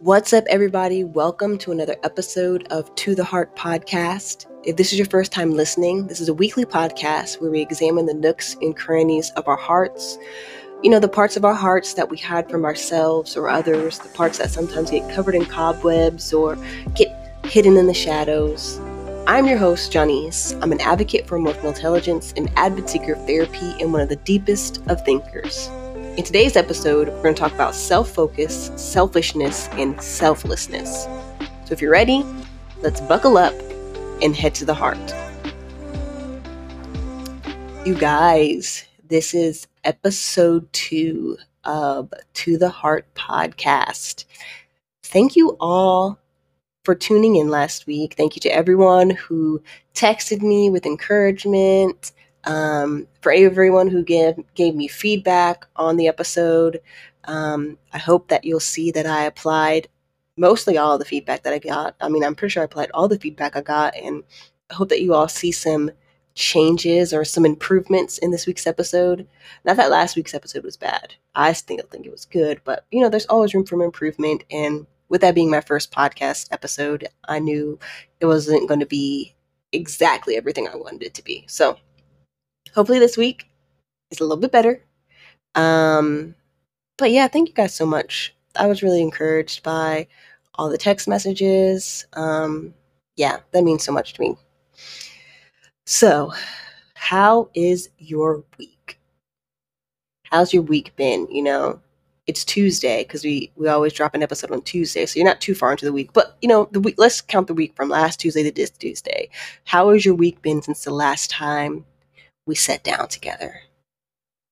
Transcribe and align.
What's 0.00 0.32
up, 0.32 0.44
everybody? 0.48 1.04
Welcome 1.04 1.56
to 1.58 1.70
another 1.70 1.94
episode 2.02 2.66
of 2.70 2.92
To 2.96 3.14
the 3.14 3.22
Heart 3.22 3.54
podcast. 3.54 4.46
If 4.64 4.76
this 4.76 4.92
is 4.92 4.98
your 4.98 5.06
first 5.06 5.30
time 5.30 5.52
listening, 5.52 6.08
this 6.08 6.20
is 6.20 6.28
a 6.28 6.34
weekly 6.34 6.64
podcast 6.64 7.40
where 7.40 7.50
we 7.50 7.60
examine 7.60 8.06
the 8.06 8.12
nooks 8.12 8.56
and 8.60 8.76
crannies 8.76 9.30
of 9.36 9.46
our 9.46 9.56
hearts. 9.56 10.18
You 10.82 10.90
know, 10.90 10.98
the 10.98 11.08
parts 11.08 11.36
of 11.36 11.44
our 11.44 11.54
hearts 11.54 11.94
that 11.94 12.10
we 12.10 12.18
hide 12.18 12.50
from 12.50 12.64
ourselves 12.64 13.36
or 13.36 13.48
others, 13.48 14.00
the 14.00 14.08
parts 14.08 14.38
that 14.38 14.50
sometimes 14.50 14.90
get 14.90 15.14
covered 15.14 15.36
in 15.36 15.46
cobwebs 15.46 16.32
or 16.32 16.58
get 16.96 17.40
hidden 17.46 17.76
in 17.76 17.86
the 17.86 17.94
shadows. 17.94 18.80
I'm 19.28 19.46
your 19.46 19.58
host, 19.58 19.92
Janice. 19.92 20.54
I'm 20.60 20.72
an 20.72 20.80
advocate 20.80 21.28
for 21.28 21.36
emotional 21.36 21.68
intelligence, 21.68 22.34
an 22.36 22.50
advocate 22.56 23.08
of 23.08 23.26
therapy, 23.26 23.80
and 23.80 23.92
one 23.92 24.02
of 24.02 24.08
the 24.08 24.16
deepest 24.16 24.82
of 24.88 25.04
thinkers. 25.04 25.70
In 26.16 26.22
today's 26.22 26.54
episode, 26.54 27.08
we're 27.08 27.22
going 27.24 27.34
to 27.34 27.40
talk 27.40 27.52
about 27.54 27.74
self 27.74 28.08
focus, 28.08 28.70
selfishness, 28.76 29.68
and 29.72 30.00
selflessness. 30.00 31.08
So 31.64 31.72
if 31.72 31.82
you're 31.82 31.90
ready, 31.90 32.24
let's 32.82 33.00
buckle 33.00 33.36
up 33.36 33.52
and 34.22 34.36
head 34.36 34.54
to 34.54 34.64
the 34.64 34.74
heart. 34.74 34.96
You 37.84 37.96
guys, 37.96 38.84
this 39.08 39.34
is 39.34 39.66
episode 39.82 40.72
two 40.72 41.36
of 41.64 42.14
To 42.34 42.58
the 42.58 42.70
Heart 42.70 43.12
podcast. 43.16 44.24
Thank 45.02 45.34
you 45.34 45.56
all 45.58 46.20
for 46.84 46.94
tuning 46.94 47.34
in 47.34 47.48
last 47.48 47.88
week. 47.88 48.14
Thank 48.14 48.36
you 48.36 48.40
to 48.42 48.50
everyone 48.50 49.10
who 49.10 49.60
texted 49.96 50.42
me 50.42 50.70
with 50.70 50.86
encouragement 50.86 52.12
um, 52.46 53.06
for 53.20 53.32
everyone 53.32 53.88
who 53.88 54.02
gave, 54.02 54.36
gave 54.54 54.74
me 54.74 54.88
feedback 54.88 55.66
on 55.76 55.96
the 55.96 56.08
episode. 56.08 56.80
Um, 57.24 57.78
I 57.92 57.98
hope 57.98 58.28
that 58.28 58.44
you'll 58.44 58.60
see 58.60 58.90
that 58.92 59.06
I 59.06 59.24
applied 59.24 59.88
mostly 60.36 60.76
all 60.76 60.98
the 60.98 61.04
feedback 61.04 61.42
that 61.44 61.52
I 61.52 61.58
got. 61.58 61.94
I 62.00 62.08
mean, 62.08 62.24
I'm 62.24 62.34
pretty 62.34 62.52
sure 62.52 62.62
I 62.62 62.66
applied 62.66 62.90
all 62.92 63.08
the 63.08 63.18
feedback 63.18 63.56
I 63.56 63.60
got, 63.60 63.96
and 63.96 64.24
I 64.70 64.74
hope 64.74 64.88
that 64.90 65.00
you 65.00 65.14
all 65.14 65.28
see 65.28 65.52
some 65.52 65.90
changes 66.34 67.14
or 67.14 67.24
some 67.24 67.46
improvements 67.46 68.18
in 68.18 68.30
this 68.30 68.46
week's 68.46 68.66
episode. 68.66 69.26
Not 69.64 69.76
that 69.76 69.90
last 69.90 70.16
week's 70.16 70.34
episode 70.34 70.64
was 70.64 70.76
bad. 70.76 71.14
I 71.34 71.52
still 71.52 71.78
think 71.90 72.06
it 72.06 72.12
was 72.12 72.24
good, 72.24 72.60
but 72.64 72.84
you 72.90 73.00
know, 73.00 73.08
there's 73.08 73.26
always 73.26 73.54
room 73.54 73.64
for 73.64 73.82
improvement. 73.82 74.44
And 74.50 74.86
with 75.08 75.20
that 75.20 75.34
being 75.34 75.50
my 75.50 75.60
first 75.60 75.92
podcast 75.92 76.48
episode, 76.50 77.08
I 77.26 77.38
knew 77.38 77.78
it 78.20 78.26
wasn't 78.26 78.68
going 78.68 78.80
to 78.80 78.86
be 78.86 79.34
exactly 79.72 80.36
everything 80.36 80.68
I 80.68 80.76
wanted 80.76 81.02
it 81.02 81.14
to 81.14 81.24
be. 81.24 81.44
So 81.48 81.76
hopefully 82.74 82.98
this 82.98 83.16
week 83.16 83.48
is 84.10 84.20
a 84.20 84.24
little 84.24 84.40
bit 84.40 84.52
better. 84.52 84.82
Um, 85.54 86.34
but 86.98 87.10
yeah, 87.10 87.28
thank 87.28 87.48
you 87.48 87.54
guys 87.54 87.74
so 87.74 87.86
much. 87.86 88.34
I 88.56 88.66
was 88.66 88.82
really 88.82 89.00
encouraged 89.00 89.62
by 89.62 90.06
all 90.54 90.68
the 90.68 90.78
text 90.78 91.08
messages. 91.08 92.06
Um, 92.12 92.74
yeah, 93.16 93.38
that 93.52 93.64
means 93.64 93.84
so 93.84 93.92
much 93.92 94.14
to 94.14 94.20
me. 94.20 94.36
So, 95.86 96.32
how 96.94 97.50
is 97.54 97.90
your 97.98 98.44
week? 98.58 98.98
How's 100.24 100.52
your 100.52 100.62
week 100.62 100.96
been? 100.96 101.28
You 101.30 101.42
know, 101.42 101.80
it's 102.26 102.44
Tuesday 102.44 103.04
because 103.04 103.22
we 103.22 103.52
we 103.56 103.68
always 103.68 103.92
drop 103.92 104.14
an 104.14 104.22
episode 104.22 104.50
on 104.50 104.62
Tuesday, 104.62 105.04
so 105.04 105.18
you're 105.18 105.28
not 105.28 105.40
too 105.40 105.54
far 105.54 105.70
into 105.72 105.84
the 105.84 105.92
week. 105.92 106.12
But 106.12 106.36
you 106.40 106.48
know, 106.48 106.68
the 106.72 106.80
week. 106.80 106.94
Let's 106.96 107.20
count 107.20 107.48
the 107.48 107.54
week 107.54 107.74
from 107.76 107.88
last 107.88 108.20
Tuesday 108.20 108.42
to 108.44 108.50
this 108.50 108.70
Tuesday. 108.70 109.28
How 109.64 109.90
has 109.90 110.04
your 110.04 110.14
week 110.14 110.40
been 110.42 110.62
since 110.62 110.84
the 110.84 110.94
last 110.94 111.30
time 111.30 111.84
we 112.46 112.54
sat 112.54 112.84
down 112.84 113.08
together? 113.08 113.62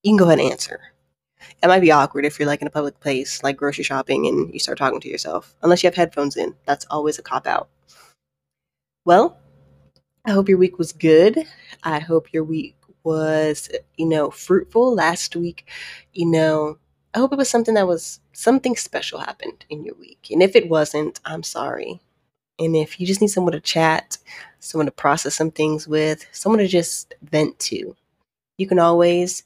You 0.02 0.10
can 0.10 0.16
go 0.16 0.26
ahead 0.26 0.38
and 0.38 0.50
answer. 0.50 0.80
It 1.62 1.66
might 1.66 1.80
be 1.80 1.92
awkward 1.92 2.24
if 2.24 2.38
you're 2.38 2.48
like 2.48 2.60
in 2.60 2.68
a 2.68 2.70
public 2.70 2.98
place, 3.00 3.42
like 3.42 3.56
grocery 3.56 3.84
shopping, 3.84 4.26
and 4.26 4.52
you 4.52 4.60
start 4.60 4.78
talking 4.78 5.00
to 5.00 5.08
yourself. 5.08 5.54
Unless 5.62 5.82
you 5.82 5.88
have 5.88 5.94
headphones 5.94 6.36
in, 6.36 6.54
that's 6.66 6.86
always 6.90 7.18
a 7.18 7.22
cop 7.22 7.46
out. 7.46 7.68
Well, 9.04 9.36
I 10.24 10.30
hope 10.30 10.48
your 10.48 10.58
week 10.58 10.78
was 10.78 10.92
good. 10.92 11.38
I 11.82 11.98
hope 11.98 12.32
your 12.32 12.44
week 12.44 12.76
was, 13.04 13.68
you 13.96 14.06
know, 14.06 14.30
fruitful. 14.30 14.94
Last 14.94 15.34
week, 15.34 15.68
you 16.12 16.30
know, 16.30 16.78
I 17.14 17.18
hope 17.18 17.32
it 17.32 17.38
was 17.38 17.50
something 17.50 17.74
that 17.74 17.88
was 17.88 18.20
something 18.32 18.76
special 18.76 19.18
happened 19.18 19.64
in 19.68 19.84
your 19.84 19.96
week. 19.96 20.28
And 20.30 20.42
if 20.42 20.54
it 20.54 20.68
wasn't, 20.68 21.20
I'm 21.24 21.42
sorry. 21.42 22.00
And 22.64 22.76
if 22.76 23.00
you 23.00 23.06
just 23.06 23.20
need 23.20 23.28
someone 23.28 23.52
to 23.52 23.60
chat, 23.60 24.18
someone 24.60 24.86
to 24.86 24.92
process 24.92 25.34
some 25.34 25.50
things 25.50 25.88
with, 25.88 26.26
someone 26.32 26.58
to 26.58 26.68
just 26.68 27.14
vent 27.22 27.58
to, 27.60 27.96
you 28.58 28.66
can 28.66 28.78
always 28.78 29.44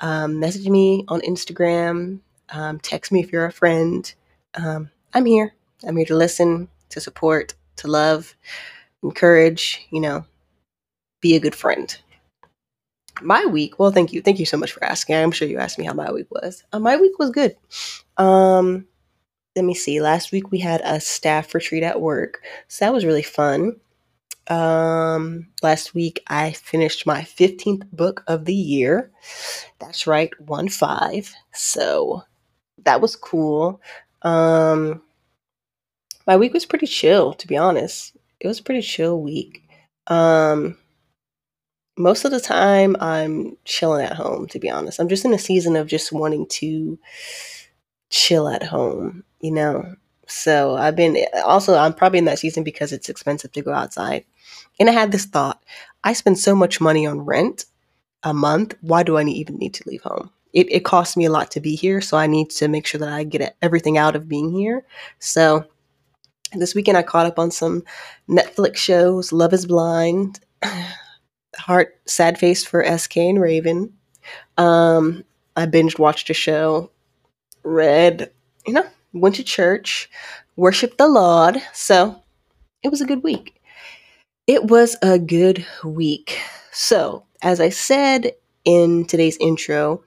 um, 0.00 0.38
message 0.40 0.68
me 0.68 1.04
on 1.08 1.20
Instagram, 1.22 2.20
um, 2.50 2.80
text 2.80 3.12
me 3.12 3.20
if 3.20 3.32
you're 3.32 3.46
a 3.46 3.52
friend. 3.52 4.12
Um, 4.54 4.90
I'm 5.14 5.26
here. 5.26 5.54
I'm 5.86 5.96
here 5.96 6.06
to 6.06 6.16
listen, 6.16 6.68
to 6.90 7.00
support, 7.00 7.54
to 7.76 7.88
love, 7.88 8.34
encourage, 9.02 9.86
you 9.90 10.00
know, 10.00 10.24
be 11.20 11.36
a 11.36 11.40
good 11.40 11.54
friend. 11.54 11.96
My 13.22 13.44
week 13.44 13.78
well 13.78 13.90
thank 13.90 14.12
you. 14.12 14.22
Thank 14.22 14.38
you 14.38 14.46
so 14.46 14.56
much 14.56 14.72
for 14.72 14.82
asking. 14.84 15.16
I'm 15.16 15.30
sure 15.30 15.46
you 15.48 15.58
asked 15.58 15.78
me 15.78 15.84
how 15.84 15.92
my 15.92 16.10
week 16.10 16.30
was. 16.30 16.64
Uh, 16.72 16.78
my 16.78 16.96
week 16.96 17.18
was 17.18 17.30
good. 17.30 17.56
Um 18.16 18.86
let 19.56 19.64
me 19.64 19.74
see 19.74 20.00
last 20.00 20.32
week 20.32 20.50
we 20.50 20.58
had 20.58 20.80
a 20.84 21.00
staff 21.00 21.54
retreat 21.54 21.82
at 21.82 22.00
work 22.00 22.40
so 22.68 22.84
that 22.84 22.92
was 22.92 23.04
really 23.04 23.22
fun. 23.22 23.76
Um 24.48 25.48
last 25.62 25.94
week 25.94 26.22
i 26.28 26.52
finished 26.52 27.06
my 27.06 27.22
15th 27.22 27.88
book 27.92 28.22
of 28.26 28.44
the 28.44 28.54
year. 28.54 29.10
That's 29.78 30.06
right 30.06 30.30
one 30.40 30.68
five 30.68 31.32
so 31.52 32.22
that 32.84 33.00
was 33.00 33.16
cool. 33.16 33.80
Um 34.22 35.02
my 36.26 36.36
week 36.36 36.52
was 36.52 36.66
pretty 36.66 36.86
chill 36.86 37.34
to 37.34 37.46
be 37.46 37.56
honest. 37.56 38.16
It 38.40 38.46
was 38.46 38.60
a 38.60 38.62
pretty 38.62 38.82
chill 38.82 39.20
week. 39.20 39.62
Um 40.06 40.76
most 41.98 42.24
of 42.24 42.30
the 42.30 42.40
time 42.40 42.96
I'm 43.00 43.56
chilling 43.66 44.06
at 44.06 44.16
home, 44.16 44.46
to 44.48 44.58
be 44.58 44.70
honest. 44.70 45.00
I'm 45.00 45.08
just 45.08 45.24
in 45.26 45.34
a 45.34 45.38
season 45.38 45.76
of 45.76 45.86
just 45.86 46.12
wanting 46.12 46.46
to 46.48 46.98
chill 48.10 48.48
at 48.48 48.62
home, 48.62 49.24
you 49.40 49.50
know? 49.50 49.96
So 50.26 50.76
I've 50.76 50.96
been 50.96 51.18
also, 51.44 51.74
I'm 51.74 51.94
probably 51.94 52.20
in 52.20 52.24
that 52.26 52.38
season 52.38 52.62
because 52.62 52.92
it's 52.92 53.08
expensive 53.08 53.50
to 53.52 53.62
go 53.62 53.72
outside. 53.72 54.24
And 54.78 54.88
I 54.88 54.92
had 54.92 55.12
this 55.12 55.26
thought 55.26 55.62
I 56.04 56.12
spend 56.12 56.38
so 56.38 56.54
much 56.54 56.80
money 56.80 57.06
on 57.06 57.20
rent 57.20 57.64
a 58.22 58.32
month. 58.32 58.74
Why 58.80 59.02
do 59.02 59.16
I 59.16 59.24
even 59.24 59.56
need 59.56 59.74
to 59.74 59.88
leave 59.88 60.02
home? 60.02 60.30
It, 60.52 60.70
it 60.70 60.84
costs 60.84 61.16
me 61.16 61.24
a 61.24 61.30
lot 61.30 61.50
to 61.52 61.60
be 61.60 61.74
here. 61.74 62.00
So 62.00 62.16
I 62.16 62.26
need 62.26 62.50
to 62.50 62.68
make 62.68 62.86
sure 62.86 62.98
that 63.00 63.08
I 63.08 63.24
get 63.24 63.56
everything 63.62 63.98
out 63.98 64.16
of 64.16 64.28
being 64.28 64.52
here. 64.52 64.84
So 65.18 65.64
this 66.52 66.74
weekend 66.74 66.96
I 66.96 67.02
caught 67.02 67.26
up 67.26 67.38
on 67.38 67.50
some 67.50 67.84
Netflix 68.28 68.76
shows, 68.76 69.32
Love 69.32 69.52
is 69.52 69.66
Blind. 69.66 70.40
heart 71.56 72.00
sad 72.06 72.38
face 72.38 72.64
for 72.64 72.84
SK 72.98 73.16
and 73.18 73.40
Raven. 73.40 73.92
Um, 74.56 75.24
I 75.56 75.66
binged 75.66 75.98
watched 75.98 76.30
a 76.30 76.34
show, 76.34 76.90
read, 77.62 78.30
you 78.66 78.72
know, 78.72 78.86
went 79.12 79.36
to 79.36 79.44
church, 79.44 80.10
worshiped 80.56 80.98
the 80.98 81.08
Lord. 81.08 81.60
So 81.72 82.22
it 82.82 82.90
was 82.90 83.00
a 83.00 83.06
good 83.06 83.22
week. 83.22 83.60
It 84.46 84.64
was 84.64 84.96
a 85.02 85.18
good 85.18 85.64
week. 85.84 86.38
So, 86.72 87.24
as 87.42 87.60
I 87.60 87.68
said 87.68 88.32
in 88.64 89.06
today's 89.06 89.36
intro, 89.38 90.02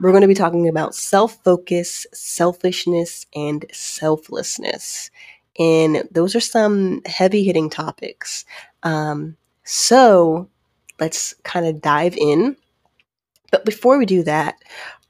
we're 0.00 0.10
going 0.10 0.22
to 0.22 0.28
be 0.28 0.34
talking 0.34 0.68
about 0.68 0.94
self 0.94 1.42
focus, 1.44 2.06
selfishness, 2.12 3.26
and 3.34 3.64
selflessness. 3.72 5.10
And 5.58 6.08
those 6.10 6.34
are 6.34 6.40
some 6.40 7.02
heavy 7.06 7.44
hitting 7.44 7.70
topics. 7.70 8.44
Um, 8.82 9.36
so, 9.64 10.48
let's 10.98 11.34
kind 11.44 11.66
of 11.66 11.80
dive 11.80 12.16
in. 12.16 12.56
But 13.52 13.64
before 13.64 13.98
we 13.98 14.06
do 14.06 14.22
that, 14.24 14.56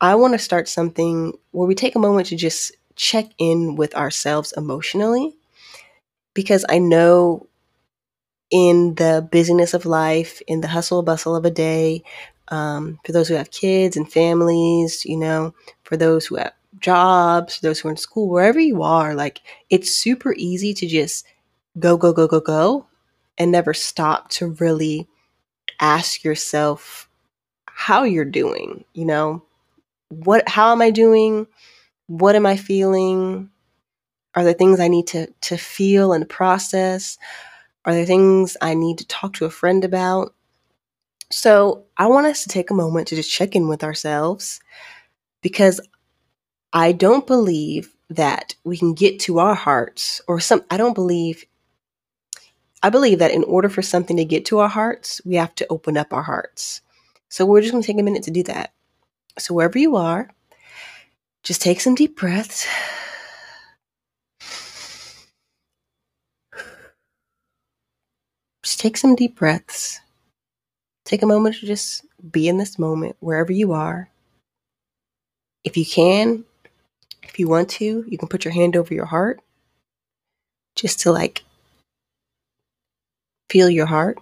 I 0.01 0.15
want 0.17 0.35
to 0.35 0.39
start 0.39 0.69
something 0.69 1.33
where 1.53 1.67
we 1.69 1.75
take 1.75 1.95
a 1.95 2.01
moment 2.01 2.29
to 2.29 2.37
just 2.37 2.73
check 2.97 3.27
in 3.39 3.77
with 3.77 3.95
ourselves 3.95 4.53
emotionally. 4.57 5.37
Because 6.35 6.65
I 6.69 6.79
know 6.79 7.49
in 8.51 8.95
the 8.95 9.27
busyness 9.33 9.75
of 9.75 9.87
life, 9.87 10.41
in 10.47 10.61
the 10.61 10.69
hustle 10.69 11.03
bustle 11.03 11.35
of 11.35 11.45
a 11.45 11.51
day, 11.51 12.03
um, 12.49 12.99
for 13.05 13.13
those 13.13 13.29
who 13.29 13.35
have 13.35 13.51
kids 13.51 13.97
and 13.97 14.11
families, 14.11 15.05
you 15.05 15.17
know, 15.17 15.55
for 15.83 15.97
those 15.97 16.27
who 16.27 16.37
have 16.37 16.53
jobs, 16.79 17.61
those 17.61 17.81
who 17.81 17.89
are 17.89 17.93
in 17.93 17.97
school, 17.97 18.29
wherever 18.29 18.61
you 18.61 18.83
are, 18.83 19.15
like 19.15 19.41
it's 19.71 19.91
super 19.91 20.35
easy 20.37 20.75
to 20.75 20.87
just 20.87 21.27
go, 21.79 21.97
go, 21.97 22.13
go, 22.13 22.27
go, 22.29 22.41
go, 22.41 22.87
and 23.39 23.51
never 23.51 23.75
stop 23.75 24.31
to 24.31 24.49
really 24.61 25.09
ask 25.81 26.25
yourself 26.25 27.09
how 27.67 28.05
you're 28.05 28.25
doing, 28.25 28.85
you 28.95 29.05
know? 29.07 29.43
What 30.15 30.49
how 30.49 30.73
am 30.73 30.81
I 30.81 30.91
doing? 30.91 31.47
What 32.07 32.37
am 32.37 32.47
I 32.47 32.57
feeling? 32.57 33.51
Are 34.35 34.45
there 34.45 34.55
things 34.55 34.81
I 34.81 34.89
need 34.89 35.09
to 35.09 35.27
to 35.43 35.57
feel 35.57 36.13
and 36.13 36.29
process? 36.29 37.19
Are 37.85 37.95
there 37.95 38.07
things 38.07 38.57
I 38.63 38.75
need 38.75 38.99
to 38.99 39.07
talk 39.07 39.35
to 39.35 39.45
a 39.45 39.51
friend 39.51 39.85
about? 39.85 40.35
So, 41.33 41.87
I 41.97 42.07
want 42.07 42.27
us 42.27 42.45
to 42.45 42.49
take 42.49 42.71
a 42.71 42.75
moment 42.75 43.09
to 43.09 43.17
just 43.17 43.31
check 43.31 43.57
in 43.57 43.69
with 43.69 43.83
ourselves 43.85 44.61
because 45.43 45.81
I 46.73 46.93
don't 46.93 47.27
believe 47.27 47.95
that 48.11 48.55
we 48.65 48.77
can 48.79 48.95
get 48.95 49.21
to 49.21 49.39
our 49.41 49.55
hearts 49.55 50.21
or 50.29 50.41
some 50.41 50.65
I 50.71 50.77
don't 50.77 50.95
believe 50.95 51.45
I 52.83 52.91
believe 52.91 53.19
that 53.21 53.33
in 53.33 53.45
order 53.45 53.69
for 53.69 53.83
something 53.83 54.17
to 54.19 54.27
get 54.27 54.45
to 54.47 54.59
our 54.59 54.69
hearts, 54.69 55.21
we 55.25 55.37
have 55.37 55.55
to 55.57 55.67
open 55.71 55.97
up 55.97 56.13
our 56.13 56.23
hearts. 56.23 56.83
So 57.31 57.47
we're 57.47 57.63
just 57.63 57.73
going 57.73 57.83
to 57.83 57.87
take 57.87 57.99
a 57.99 58.05
minute 58.05 58.25
to 58.25 58.31
do 58.31 58.43
that. 58.45 58.73
So 59.39 59.55
wherever 59.55 59.79
you 59.79 59.97
are, 59.97 60.31
just 61.43 61.61
take 61.61 61.81
some 61.81 61.95
deep 61.95 62.17
breaths. 62.17 62.67
Just 68.63 68.81
take 68.81 68.97
some 68.97 69.15
deep 69.15 69.37
breaths. 69.37 70.01
Take 71.05 71.23
a 71.23 71.27
moment 71.27 71.57
to 71.57 71.67
just 71.67 72.07
be 72.31 72.49
in 72.49 72.57
this 72.57 72.79
moment 72.79 73.17
wherever 73.21 73.53
you 73.53 73.73
are. 73.73 74.09
If 75.65 75.77
you 75.77 75.85
can, 75.85 76.45
if 77.23 77.39
you 77.39 77.49
want 77.49 77.69
to, 77.71 78.05
you 78.09 78.17
can 78.17 78.29
put 78.29 78.45
your 78.45 78.55
hand 78.55 78.77
over 78.77 78.95
your 78.95 79.05
heart 79.05 79.41
just 80.77 81.01
to 81.01 81.13
like 81.13 81.45
feel 83.51 83.69
your 83.69 83.87
heart. 83.87 84.19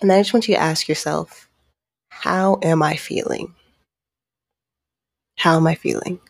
And 0.00 0.10
I 0.10 0.20
just 0.20 0.32
want 0.32 0.48
you 0.48 0.54
to 0.54 0.60
ask 0.60 0.88
yourself, 0.88 1.49
how 2.10 2.58
am 2.62 2.82
I 2.82 2.96
feeling? 2.96 3.54
How 5.38 5.56
am 5.56 5.66
I 5.66 5.74
feeling? 5.74 6.20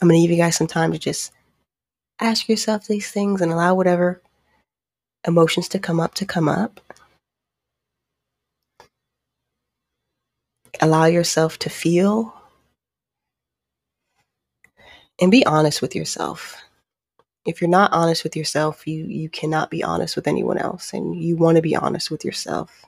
I'm 0.00 0.08
going 0.08 0.20
to 0.20 0.22
give 0.26 0.36
you 0.36 0.42
guys 0.42 0.56
some 0.56 0.66
time 0.66 0.92
to 0.92 0.98
just 0.98 1.32
ask 2.20 2.48
yourself 2.48 2.86
these 2.86 3.10
things 3.10 3.40
and 3.40 3.52
allow 3.52 3.74
whatever 3.74 4.22
emotions 5.26 5.68
to 5.68 5.78
come 5.78 6.00
up 6.00 6.14
to 6.14 6.26
come 6.26 6.48
up. 6.48 6.80
Allow 10.80 11.06
yourself 11.06 11.58
to 11.60 11.70
feel 11.70 12.34
and 15.20 15.30
be 15.30 15.44
honest 15.46 15.82
with 15.82 15.94
yourself 15.94 16.62
if 17.44 17.60
you're 17.60 17.70
not 17.70 17.92
honest 17.92 18.24
with 18.24 18.36
yourself, 18.36 18.86
you 18.86 19.04
you 19.06 19.28
cannot 19.28 19.70
be 19.70 19.82
honest 19.82 20.16
with 20.16 20.28
anyone 20.28 20.58
else 20.58 20.92
and 20.92 21.20
you 21.20 21.36
want 21.36 21.56
to 21.56 21.62
be 21.62 21.74
honest 21.74 22.10
with 22.10 22.24
yourself. 22.24 22.84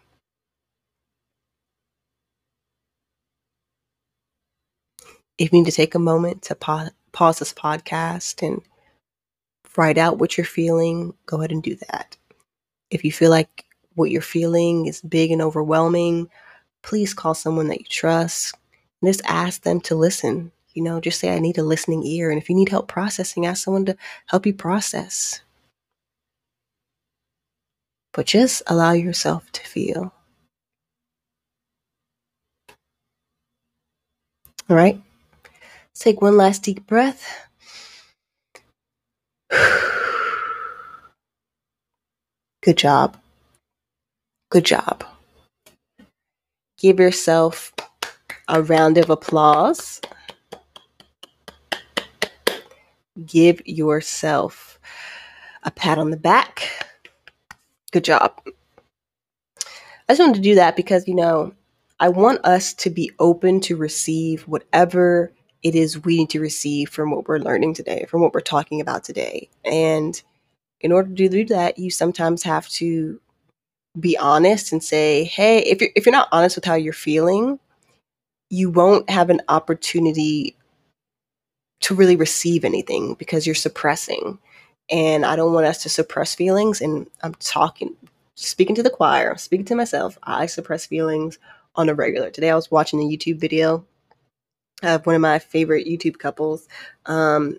If 5.38 5.52
you 5.52 5.58
need 5.58 5.66
to 5.66 5.72
take 5.72 5.94
a 5.94 5.98
moment 5.98 6.42
to 6.42 6.54
pause, 6.54 6.90
pause 7.12 7.38
this 7.38 7.52
podcast 7.52 8.46
and 8.46 8.62
write 9.76 9.98
out 9.98 10.18
what 10.18 10.36
you're 10.36 10.44
feeling, 10.44 11.14
go 11.26 11.38
ahead 11.38 11.52
and 11.52 11.62
do 11.62 11.76
that. 11.88 12.16
If 12.90 13.04
you 13.04 13.12
feel 13.12 13.30
like 13.30 13.64
what 13.94 14.10
you're 14.10 14.22
feeling 14.22 14.86
is 14.86 15.00
big 15.02 15.30
and 15.30 15.42
overwhelming, 15.42 16.28
please 16.82 17.14
call 17.14 17.34
someone 17.34 17.68
that 17.68 17.80
you 17.80 17.86
trust 17.86 18.54
and 19.00 19.08
just 19.08 19.22
ask 19.26 19.62
them 19.62 19.80
to 19.82 19.94
listen 19.94 20.52
you 20.74 20.82
know, 20.82 21.00
just 21.00 21.20
say, 21.20 21.32
I 21.32 21.38
need 21.38 21.56
a 21.58 21.62
listening 21.62 22.04
ear. 22.04 22.30
And 22.30 22.40
if 22.40 22.50
you 22.50 22.56
need 22.56 22.68
help 22.68 22.88
processing, 22.88 23.46
ask 23.46 23.64
someone 23.64 23.86
to 23.86 23.96
help 24.26 24.44
you 24.44 24.52
process. 24.52 25.40
But 28.12 28.26
just 28.26 28.62
allow 28.66 28.92
yourself 28.92 29.50
to 29.52 29.62
feel. 29.62 30.12
All 34.68 34.76
right. 34.76 35.00
Let's 35.94 36.04
take 36.04 36.20
one 36.20 36.36
last 36.36 36.62
deep 36.62 36.86
breath. 36.86 37.48
Good 42.62 42.76
job. 42.76 43.16
Good 44.50 44.64
job. 44.64 45.04
Give 46.78 46.98
yourself 46.98 47.72
a 48.48 48.62
round 48.62 48.98
of 48.98 49.10
applause 49.10 50.00
give 53.26 53.62
yourself 53.66 54.78
a 55.62 55.70
pat 55.70 55.98
on 55.98 56.10
the 56.10 56.16
back. 56.16 56.68
Good 57.92 58.04
job. 58.04 58.40
I 60.08 60.12
just 60.12 60.20
wanted 60.20 60.36
to 60.36 60.40
do 60.40 60.56
that 60.56 60.76
because, 60.76 61.08
you 61.08 61.14
know, 61.14 61.54
I 62.00 62.08
want 62.08 62.44
us 62.44 62.74
to 62.74 62.90
be 62.90 63.10
open 63.18 63.60
to 63.62 63.76
receive 63.76 64.42
whatever 64.42 65.32
it 65.64 65.74
is 65.74 66.04
we 66.04 66.18
need 66.18 66.30
to 66.30 66.40
receive 66.40 66.90
from 66.90 67.10
what 67.10 67.26
we're 67.26 67.38
learning 67.38 67.72
today, 67.74 68.04
from 68.08 68.20
what 68.20 68.34
we're 68.34 68.40
talking 68.40 68.82
about 68.82 69.02
today. 69.02 69.48
And 69.64 70.22
in 70.82 70.92
order 70.92 71.08
to 71.08 71.28
do 71.28 71.44
that, 71.46 71.78
you 71.78 71.90
sometimes 71.90 72.42
have 72.42 72.68
to 72.68 73.18
be 73.98 74.16
honest 74.18 74.72
and 74.72 74.84
say, 74.84 75.24
hey, 75.24 75.60
if 75.60 75.80
you're, 75.80 75.90
if 75.96 76.04
you're 76.04 76.12
not 76.12 76.28
honest 76.30 76.56
with 76.56 76.66
how 76.66 76.74
you're 76.74 76.92
feeling, 76.92 77.58
you 78.50 78.70
won't 78.70 79.08
have 79.08 79.30
an 79.30 79.40
opportunity 79.48 80.54
to 81.80 81.94
really 81.94 82.16
receive 82.16 82.64
anything 82.64 83.14
because 83.14 83.46
you're 83.46 83.54
suppressing. 83.54 84.38
And 84.90 85.24
I 85.24 85.34
don't 85.34 85.54
want 85.54 85.66
us 85.66 85.82
to 85.84 85.88
suppress 85.88 86.34
feelings. 86.34 86.82
And 86.82 87.08
I'm 87.22 87.34
talking, 87.36 87.96
speaking 88.34 88.76
to 88.76 88.82
the 88.82 88.90
choir, 88.90 89.34
speaking 89.38 89.66
to 89.66 89.74
myself. 89.74 90.18
I 90.24 90.44
suppress 90.44 90.84
feelings 90.84 91.38
on 91.74 91.88
a 91.88 91.94
regular. 91.94 92.30
Today 92.30 92.50
I 92.50 92.54
was 92.54 92.70
watching 92.70 93.00
a 93.00 93.08
YouTube 93.08 93.38
video 93.38 93.86
of 94.82 95.06
one 95.06 95.14
of 95.14 95.20
my 95.20 95.38
favorite 95.38 95.86
YouTube 95.86 96.18
couples. 96.18 96.68
Um, 97.06 97.58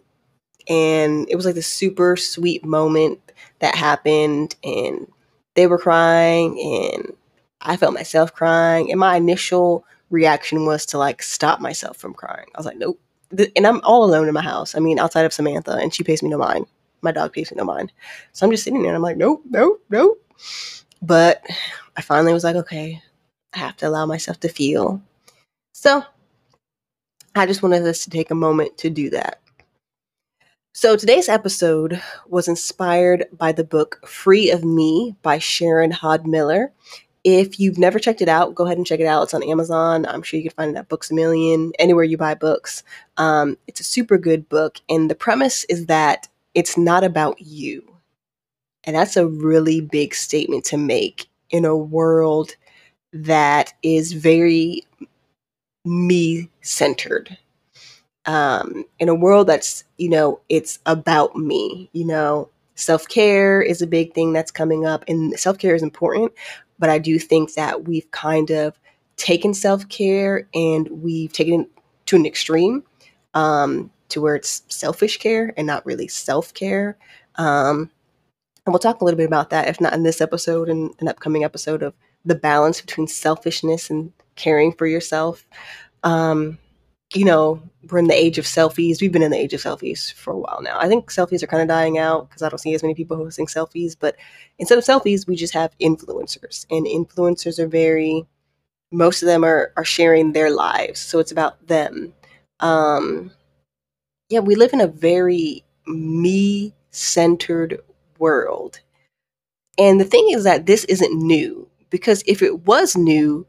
and 0.67 1.27
it 1.29 1.35
was 1.35 1.45
like 1.45 1.55
this 1.55 1.67
super 1.67 2.15
sweet 2.15 2.65
moment 2.65 3.19
that 3.59 3.75
happened. 3.75 4.55
And 4.63 5.11
they 5.55 5.67
were 5.67 5.77
crying, 5.77 6.59
and 6.59 7.13
I 7.61 7.77
felt 7.77 7.93
myself 7.93 8.33
crying. 8.33 8.91
And 8.91 8.99
my 8.99 9.15
initial 9.15 9.85
reaction 10.09 10.65
was 10.65 10.85
to 10.87 10.97
like 10.97 11.23
stop 11.23 11.59
myself 11.59 11.97
from 11.97 12.13
crying. 12.13 12.47
I 12.53 12.59
was 12.59 12.65
like, 12.65 12.77
nope, 12.77 12.99
and 13.55 13.65
I'm 13.67 13.81
all 13.83 14.03
alone 14.03 14.27
in 14.27 14.33
my 14.33 14.41
house. 14.41 14.75
I 14.75 14.79
mean, 14.79 14.99
outside 14.99 15.25
of 15.25 15.33
Samantha, 15.33 15.77
and 15.77 15.93
she 15.93 16.03
pays 16.03 16.21
me 16.21 16.29
no 16.29 16.37
mind. 16.37 16.67
My 17.01 17.11
dog 17.11 17.33
pays 17.33 17.51
me 17.51 17.57
no 17.57 17.63
mind. 17.63 17.91
So 18.33 18.45
I'm 18.45 18.51
just 18.51 18.63
sitting 18.63 18.81
there 18.81 18.89
and 18.89 18.95
I'm 18.95 19.01
like, 19.01 19.17
nope, 19.17 19.43
nope, 19.49 19.83
nope. 19.89 20.21
But 21.01 21.43
I 21.95 22.01
finally 22.01 22.33
was 22.33 22.43
like, 22.43 22.55
okay, 22.55 23.01
I 23.53 23.59
have 23.59 23.77
to 23.77 23.87
allow 23.87 24.05
myself 24.05 24.39
to 24.41 24.49
feel. 24.49 25.01
So 25.73 26.03
I 27.37 27.45
just 27.45 27.61
wanted 27.61 27.85
us 27.85 28.05
to 28.05 28.09
take 28.09 28.31
a 28.31 28.35
moment 28.35 28.77
to 28.77 28.89
do 28.89 29.09
that. 29.09 29.41
So 30.73 30.95
today's 30.95 31.27
episode 31.27 32.01
was 32.27 32.47
inspired 32.47 33.25
by 33.33 33.51
the 33.51 33.63
book 33.65 33.99
Free 34.07 34.51
of 34.51 34.63
Me 34.63 35.15
by 35.21 35.37
Sharon 35.37 35.91
Hodde 35.91 36.25
Miller. 36.25 36.71
If 37.25 37.59
you've 37.59 37.77
never 37.77 37.99
checked 37.99 38.21
it 38.21 38.29
out, 38.29 38.55
go 38.55 38.65
ahead 38.65 38.77
and 38.77 38.87
check 38.87 39.01
it 39.01 39.05
out. 39.05 39.23
It's 39.23 39.33
on 39.33 39.43
Amazon. 39.43 40.05
I'm 40.05 40.21
sure 40.21 40.37
you 40.37 40.49
can 40.49 40.55
find 40.55 40.75
it 40.75 40.79
at 40.79 40.87
Books 40.87 41.11
a 41.11 41.13
Million, 41.13 41.73
anywhere 41.77 42.03
you 42.05 42.17
buy 42.17 42.35
books. 42.35 42.83
Um, 43.17 43.57
it's 43.67 43.81
a 43.81 43.85
super 43.85 44.17
good 44.17 44.47
book. 44.47 44.79
And 44.87 45.09
the 45.09 45.15
premise 45.15 45.65
is 45.65 45.87
that 45.87 46.29
it's 46.53 46.77
not 46.77 47.03
about 47.03 47.41
you. 47.41 47.97
And 48.85 48.95
that's 48.95 49.17
a 49.17 49.27
really 49.27 49.81
big 49.81 50.15
statement 50.15 50.63
to 50.65 50.77
make 50.77 51.27
in 51.49 51.65
a 51.65 51.75
world 51.75 52.55
that 53.11 53.73
is 53.81 54.13
very 54.13 54.85
me 55.85 56.49
centered. 56.61 57.37
Um, 58.25 58.85
in 58.97 59.07
a 59.07 59.15
world 59.15 59.47
that's, 59.47 59.83
you 59.97 60.09
know, 60.09 60.39
it's 60.49 60.79
about 60.85 61.35
me, 61.35 61.89
you 61.93 62.05
know, 62.05 62.49
self 62.75 63.07
care 63.07 63.61
is 63.61 63.81
a 63.81 63.87
big 63.87 64.13
thing 64.13 64.33
that's 64.33 64.51
coming 64.51 64.85
up, 64.85 65.05
and 65.07 65.37
self 65.39 65.57
care 65.57 65.75
is 65.75 65.83
important. 65.83 66.33
But 66.79 66.89
I 66.89 66.97
do 66.97 67.19
think 67.19 67.53
that 67.53 67.87
we've 67.87 68.09
kind 68.11 68.49
of 68.51 68.79
taken 69.17 69.53
self 69.53 69.87
care 69.89 70.47
and 70.53 70.87
we've 70.89 71.31
taken 71.31 71.61
it 71.61 71.69
to 72.07 72.15
an 72.15 72.25
extreme 72.25 72.83
um, 73.33 73.91
to 74.09 74.21
where 74.21 74.35
it's 74.35 74.63
selfish 74.69 75.17
care 75.17 75.53
and 75.57 75.67
not 75.67 75.85
really 75.85 76.07
self 76.07 76.53
care. 76.53 76.97
Um, 77.35 77.91
and 78.65 78.73
we'll 78.73 78.79
talk 78.79 79.01
a 79.01 79.05
little 79.05 79.17
bit 79.17 79.27
about 79.27 79.51
that, 79.51 79.67
if 79.67 79.79
not 79.79 79.93
in 79.93 80.03
this 80.03 80.21
episode, 80.21 80.69
in 80.69 80.91
an 80.99 81.07
upcoming 81.07 81.43
episode 81.43 81.83
of 81.83 81.93
the 82.25 82.35
balance 82.35 82.81
between 82.81 83.07
selfishness 83.07 83.89
and 83.89 84.11
caring 84.35 84.71
for 84.73 84.87
yourself. 84.87 85.47
Um, 86.03 86.57
you 87.13 87.25
know, 87.25 87.61
we're 87.89 87.99
in 87.99 88.07
the 88.07 88.13
age 88.13 88.37
of 88.37 88.45
selfies. 88.45 88.99
We've 88.99 89.11
been 89.11 89.21
in 89.21 89.31
the 89.31 89.37
age 89.37 89.53
of 89.53 89.61
selfies 89.61 90.11
for 90.13 90.33
a 90.33 90.37
while 90.37 90.59
now. 90.61 90.77
I 90.79 90.87
think 90.87 91.11
selfies 91.11 91.43
are 91.43 91.47
kind 91.47 91.61
of 91.61 91.67
dying 91.67 91.97
out 91.97 92.29
because 92.29 92.41
I 92.41 92.49
don't 92.49 92.59
see 92.59 92.73
as 92.73 92.81
many 92.81 92.95
people 92.95 93.17
posting 93.17 93.45
selfies. 93.45 93.95
But 93.97 94.15
instead 94.59 94.77
of 94.77 94.83
selfies, 94.83 95.27
we 95.27 95.35
just 95.35 95.53
have 95.53 95.77
influencers, 95.79 96.65
and 96.69 96.85
influencers 96.85 97.59
are 97.59 97.67
very. 97.67 98.25
Most 98.91 99.21
of 99.21 99.27
them 99.27 99.43
are 99.43 99.71
are 99.77 99.85
sharing 99.85 100.33
their 100.33 100.51
lives, 100.51 100.99
so 100.99 101.19
it's 101.19 101.31
about 101.31 101.67
them. 101.67 102.13
Um, 102.59 103.31
yeah, 104.29 104.39
we 104.39 104.55
live 104.55 104.73
in 104.73 104.81
a 104.81 104.87
very 104.87 105.63
me 105.87 106.73
centered 106.91 107.79
world, 108.19 108.79
and 109.77 109.99
the 109.99 110.05
thing 110.05 110.27
is 110.31 110.43
that 110.43 110.65
this 110.65 110.85
isn't 110.85 111.13
new 111.13 111.67
because 111.89 112.23
if 112.25 112.41
it 112.41 112.65
was 112.65 112.95
new, 112.95 113.45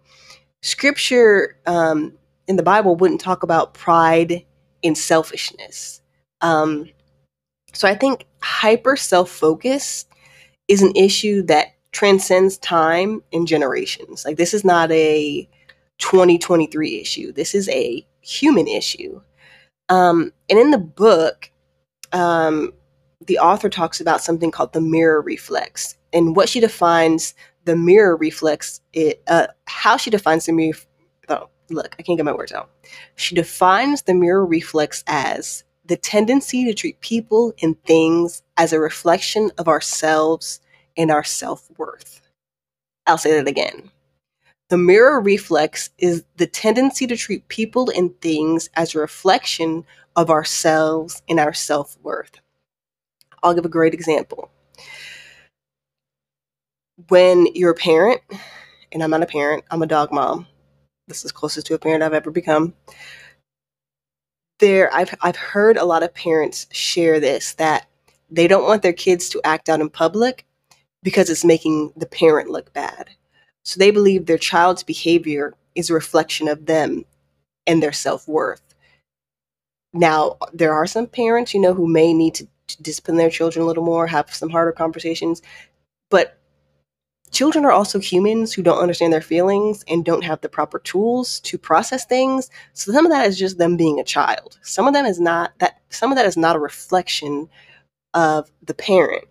Scripture. 0.63 1.59
Um, 1.67 2.13
in 2.49 2.57
the 2.57 2.63
Bible 2.63 2.97
wouldn't 2.97 3.21
talk 3.21 3.43
about 3.43 3.75
pride 3.75 4.45
and 4.85 4.97
selfishness. 4.97 6.01
Um, 6.41 6.89
so 7.73 7.89
I 7.89 7.95
think 7.95 8.27
hyper 8.43 8.97
self 8.97 9.31
focus 9.31 10.07
is 10.69 10.83
an 10.83 10.93
issue 10.97 11.43
that 11.43 11.75
transcends 11.93 12.59
time 12.59 13.23
and 13.33 13.47
generations. 13.47 14.25
Like 14.25 14.37
this 14.37 14.55
is 14.55 14.65
not 14.65 14.91
a 14.93 15.49
2023 15.99 17.01
issue. 17.01 17.33
This 17.33 17.55
is 17.55 17.69
a 17.69 18.07
human 18.21 18.69
issue. 18.69 19.21
Um, 19.89 20.33
and 20.51 20.59
in 20.59 20.71
the 20.71 20.79
book, 20.79 21.51
um, 22.13 22.73
the 23.27 23.39
author 23.39 23.69
talks 23.69 24.01
about 24.01 24.21
something 24.21 24.51
called 24.51 24.73
the 24.73 24.81
mirror 24.81 25.21
reflex. 25.21 25.97
And 26.13 26.37
what 26.37 26.49
she 26.49 26.61
defines 26.61 27.35
the 27.67 27.77
mirror 27.77 28.17
reflex, 28.17 28.81
it, 28.95 29.23
uh, 29.27 29.49
how 29.67 29.97
she 29.97 30.09
defines 30.09 30.47
the 30.47 30.53
mirror, 30.53 30.77
oh, 31.29 31.49
look, 31.69 31.95
I 31.99 32.03
can't 32.03 32.17
get 32.17 32.25
my 32.25 32.33
words 32.33 32.53
out. 32.53 32.71
She 33.17 33.35
defines 33.35 34.03
the 34.03 34.15
mirror 34.15 34.47
reflex 34.47 35.05
as 35.09 35.65
the 35.85 35.97
tendency 35.97 36.65
to 36.65 36.73
treat 36.73 37.01
people 37.01 37.53
and 37.63 37.81
things 37.85 38.43
as 38.57 38.73
a 38.73 38.81
reflection 38.81 39.51
of 39.59 39.69
ourselves 39.69 40.61
and 40.97 41.11
our 41.11 41.25
self 41.25 41.69
worth. 41.77 42.23
I'll 43.07 43.19
say 43.19 43.33
that 43.33 43.49
again. 43.49 43.91
The 44.69 44.79
mirror 44.79 45.21
reflex 45.21 45.91
is 45.99 46.25
the 46.37 46.47
tendency 46.47 47.07
to 47.07 47.17
treat 47.17 47.47
people 47.49 47.91
and 47.97 48.19
things 48.21 48.69
as 48.75 48.95
a 48.95 49.01
reflection 49.01 49.85
of 50.17 50.31
ourselves 50.31 51.23
and 51.29 51.39
our 51.39 51.53
self 51.53 51.97
worth. 52.03 52.41
I'll 53.43 53.55
give 53.55 53.65
a 53.65 53.69
great 53.69 53.95
example. 53.95 54.51
When 57.09 57.47
you're 57.55 57.73
a 57.73 57.75
parent, 57.75 58.23
and 58.91 59.03
I'm 59.03 59.11
not 59.11 59.23
a 59.23 59.27
parent, 59.27 59.65
I'm 59.71 59.83
a 59.83 59.87
dog 59.87 60.13
mom. 60.13 60.47
This 61.09 61.25
is 61.25 61.33
closest 61.33 61.67
to 61.67 61.75
a 61.75 61.79
parent 61.79 62.03
I've 62.03 62.15
ever 62.15 62.31
become. 62.31 62.75
There, 64.59 64.93
I've, 64.93 65.15
I've 65.21 65.37
heard 65.37 65.77
a 65.77 65.85
lot 65.85 66.03
of 66.03 66.15
parents 66.15 66.67
share 66.73 67.21
this 67.21 67.55
that 67.55 67.87
they 68.31 68.49
don't 68.49 68.65
want 68.65 68.83
their 68.83 68.95
kids 68.95 69.29
to 69.31 69.41
act 69.45 69.69
out 69.69 69.81
in 69.81 69.91
public 69.91 70.47
because 71.03 71.29
it's 71.29 71.45
making 71.45 71.93
the 71.97 72.07
parent 72.07 72.51
look 72.51 72.73
bad. 72.73 73.11
So 73.65 73.79
they 73.79 73.91
believe 73.91 74.27
their 74.27 74.39
child's 74.39 74.83
behavior 74.83 75.55
is 75.75 75.91
a 75.91 75.95
reflection 75.95 76.49
of 76.49 76.67
them 76.67 77.05
and 77.67 77.83
their 77.83 77.93
self 77.93 78.27
worth. 78.27 78.63
Now, 79.93 80.37
there 80.53 80.73
are 80.73 80.87
some 80.87 81.07
parents, 81.07 81.53
you 81.53 81.61
know, 81.61 81.75
who 81.75 81.87
may 81.87 82.13
need 82.13 82.35
to, 82.37 82.49
to 82.69 82.83
discipline 82.83 83.19
their 83.19 83.31
children 83.31 83.63
a 83.63 83.67
little 83.67 83.85
more, 83.85 84.07
have 84.07 84.35
some 84.35 84.51
harder 84.51 84.73
conversations, 84.73 85.43
but 86.11 86.39
children 87.31 87.65
are 87.65 87.73
also 87.73 87.99
humans 87.99 88.53
who 88.53 88.63
don't 88.63 88.79
understand 88.79 89.13
their 89.13 89.21
feelings 89.21 89.85
and 89.89 90.05
don't 90.05 90.25
have 90.25 90.41
the 90.41 90.49
proper 90.49 90.79
tools 90.79 91.41
to 91.41 91.59
process 91.59 92.05
things. 92.05 92.51
So 92.73 92.93
some 92.93 93.07
of 93.07 93.13
that 93.13 93.27
is 93.27 93.39
just 93.39 93.59
them 93.59 93.77
being 93.77 93.99
a 94.01 94.05
child. 94.05 94.59
Some 94.63 94.87
of 94.87 94.95
them 94.95 95.07
is 95.07 95.21
not 95.21 95.53
that 95.59 95.81
some 95.91 96.13
of 96.13 96.17
that 96.17 96.27
is 96.27 96.37
not 96.37 96.57
a 96.57 96.61
reflection 96.61 97.49
of 98.15 98.51
the 98.63 98.75
parent. 98.75 99.25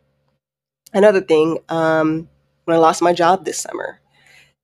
Another 0.93 1.21
thing, 1.21 1.59
um, 1.69 2.29
when 2.65 2.75
I 2.75 2.79
lost 2.79 3.01
my 3.01 3.13
job 3.13 3.45
this 3.45 3.59
summer, 3.59 3.99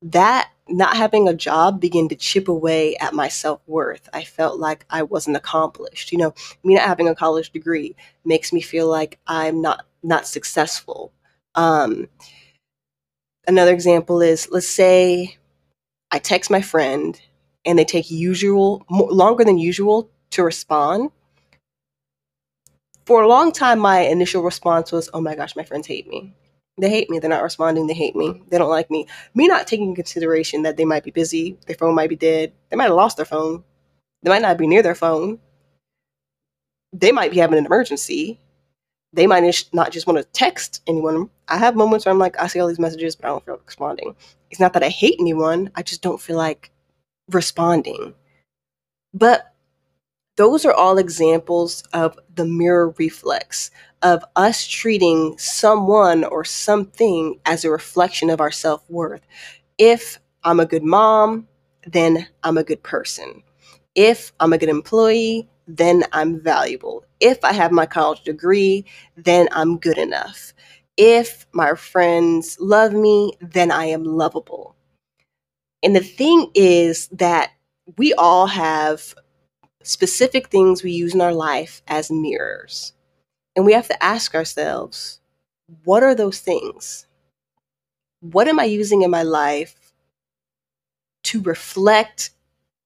that 0.02 0.50
not 0.70 0.96
having 0.96 1.28
a 1.28 1.34
job 1.34 1.80
began 1.80 2.08
to 2.10 2.16
chip 2.16 2.48
away 2.48 2.96
at 2.98 3.14
my 3.14 3.28
self 3.28 3.62
worth. 3.68 4.08
I 4.14 4.24
felt 4.24 4.60
like 4.60 4.86
I 4.90 5.04
wasn't 5.04 5.38
accomplished. 5.38 6.12
You 6.12 6.18
know, 6.18 6.34
me 6.64 6.76
not 6.76 6.88
having 6.88 7.08
a 7.08 7.16
college 7.16 7.52
degree 7.52 7.96
makes 8.26 8.54
me 8.54 8.62
feel 8.62 8.90
like 8.90 9.20
I'm 9.28 9.62
not 9.62 9.86
not 10.04 10.28
successful. 10.28 11.12
Um, 11.56 12.08
another 13.48 13.74
example 13.74 14.22
is 14.22 14.50
let's 14.52 14.68
say 14.68 15.38
I 16.12 16.20
text 16.20 16.52
my 16.52 16.62
friend 16.62 17.20
and 17.66 17.80
they 17.80 17.86
take 17.86 18.12
usual 18.12 18.86
more, 18.90 19.12
longer 19.12 19.44
than 19.44 19.58
usual 19.58 20.10
to 20.32 20.44
respond. 20.44 21.12
For 23.06 23.22
a 23.22 23.28
long 23.28 23.52
time, 23.52 23.80
my 23.80 24.00
initial 24.02 24.44
response 24.44 24.92
was, 24.92 25.10
"Oh 25.14 25.22
my 25.22 25.36
gosh, 25.36 25.56
my 25.56 25.64
friends 25.64 25.88
hate 25.88 26.08
me." 26.08 26.34
They 26.80 26.90
hate 26.90 27.10
me. 27.10 27.20
They're 27.20 27.30
not 27.30 27.44
responding. 27.44 27.88
They 27.88 27.94
hate 27.94 28.16
me. 28.16 28.42
They 28.50 28.58
don't 28.58 28.70
like 28.70 28.90
me. 28.92 29.08
Me 29.36 29.48
not 29.48 29.68
taking 29.68 29.94
consideration 29.96 30.64
that 30.64 30.78
they 30.78 30.86
might 30.86 31.04
be 31.04 31.12
busy, 31.12 31.58
their 31.68 31.76
phone 31.76 31.96
might 31.96 32.10
be 32.10 32.16
dead, 32.16 32.54
they 32.70 32.78
might 32.78 32.86
have 32.86 32.96
lost 32.96 33.18
their 33.18 33.26
phone, 33.26 33.64
they 34.24 34.30
might 34.30 34.42
not 34.42 34.58
be 34.58 34.68
near 34.68 34.84
their 34.84 34.96
phone, 34.96 35.40
they 36.94 37.12
might 37.12 37.32
be 37.32 37.38
having 37.38 37.58
an 37.58 37.66
emergency. 37.66 38.40
They 39.14 39.28
might 39.28 39.66
not 39.74 39.92
just 39.92 40.08
want 40.08 40.18
to 40.20 40.24
text 40.32 40.82
anyone. 40.88 41.30
I 41.48 41.58
have 41.58 41.76
moments 41.76 42.06
where 42.06 42.14
I'm 42.14 42.20
like, 42.20 42.40
I 42.40 42.48
see 42.48 42.60
all 42.60 42.68
these 42.68 42.80
messages, 42.80 43.16
but 43.16 43.26
I 43.26 43.30
don't 43.30 43.46
feel 43.46 43.56
like 43.56 43.66
responding. 43.68 44.16
It's 44.50 44.60
not 44.60 44.74
that 44.74 44.84
I 44.84 44.90
hate 44.90 45.18
anyone, 45.20 45.72
I 45.76 45.84
just 45.84 46.02
don't 46.02 46.22
feel 46.22 46.38
like 46.38 46.72
responding. 47.30 48.14
But 49.14 49.54
those 50.38 50.66
are 50.66 50.74
all 50.74 50.98
examples 50.98 51.84
of 51.94 52.18
the 52.34 52.46
mirror 52.46 52.96
reflex 52.98 53.70
of 54.02 54.24
us 54.36 54.66
treating 54.66 55.38
someone 55.38 56.24
or 56.24 56.44
something 56.44 57.40
as 57.46 57.64
a 57.66 57.70
reflection 57.70 58.30
of 58.30 58.42
our 58.42 58.52
self 58.52 58.90
worth. 58.90 59.22
If 59.78 60.20
I'm 60.44 60.60
a 60.60 60.66
good 60.66 60.84
mom, 60.84 61.48
then 61.86 62.28
I'm 62.44 62.58
a 62.58 62.64
good 62.64 62.82
person. 62.84 63.44
If 63.94 64.34
I'm 64.40 64.54
a 64.54 64.58
good 64.58 64.70
employee, 64.70 65.50
then 65.68 66.04
I'm 66.12 66.40
valuable. 66.40 67.06
If 67.20 67.44
I 67.44 67.54
have 67.54 67.72
my 67.72 67.86
college 67.86 68.24
degree, 68.24 68.86
then 69.16 69.48
I'm 69.52 69.78
good 69.78 69.98
enough. 69.98 70.54
If 70.98 71.46
my 71.54 71.76
friends 71.76 72.58
love 72.60 72.94
me, 72.94 73.34
then 73.42 73.72
I 73.72 73.86
am 73.86 74.04
lovable. 74.04 74.76
And 75.84 75.96
the 75.96 76.02
thing 76.02 76.52
is 76.54 77.08
that 77.10 77.52
we 77.98 78.14
all 78.14 78.48
have 78.48 79.16
specific 79.84 80.50
things 80.50 80.84
we 80.84 80.92
use 80.92 81.14
in 81.14 81.22
our 81.22 81.34
life 81.34 81.82
as 81.88 82.12
mirrors. 82.12 82.94
And 83.56 83.66
we 83.66 83.74
have 83.74 83.88
to 83.88 84.04
ask 84.04 84.36
ourselves, 84.36 85.20
what 85.84 86.04
are 86.04 86.16
those 86.16 86.40
things? 86.40 87.08
What 88.22 88.48
am 88.48 88.60
I 88.60 88.66
using 88.66 89.02
in 89.02 89.12
my 89.12 89.24
life 89.24 89.94
to 91.24 91.42
reflect 91.42 92.32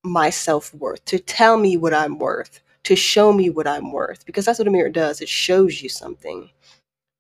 my 0.04 0.30
self 0.30 0.74
worth, 0.74 1.04
to 1.06 1.20
tell 1.20 1.58
me 1.58 1.78
what 1.78 1.94
I'm 1.94 2.20
worth, 2.20 2.62
to 2.86 2.96
show 2.96 3.34
me 3.34 3.50
what 3.50 3.68
I'm 3.68 3.92
worth? 3.92 4.26
Because 4.26 4.46
that's 4.46 4.60
what 4.60 4.68
a 4.68 4.72
mirror 4.72 4.90
does, 4.90 5.22
it 5.22 5.30
shows 5.30 5.82
you 5.82 5.90
something. 5.90 6.50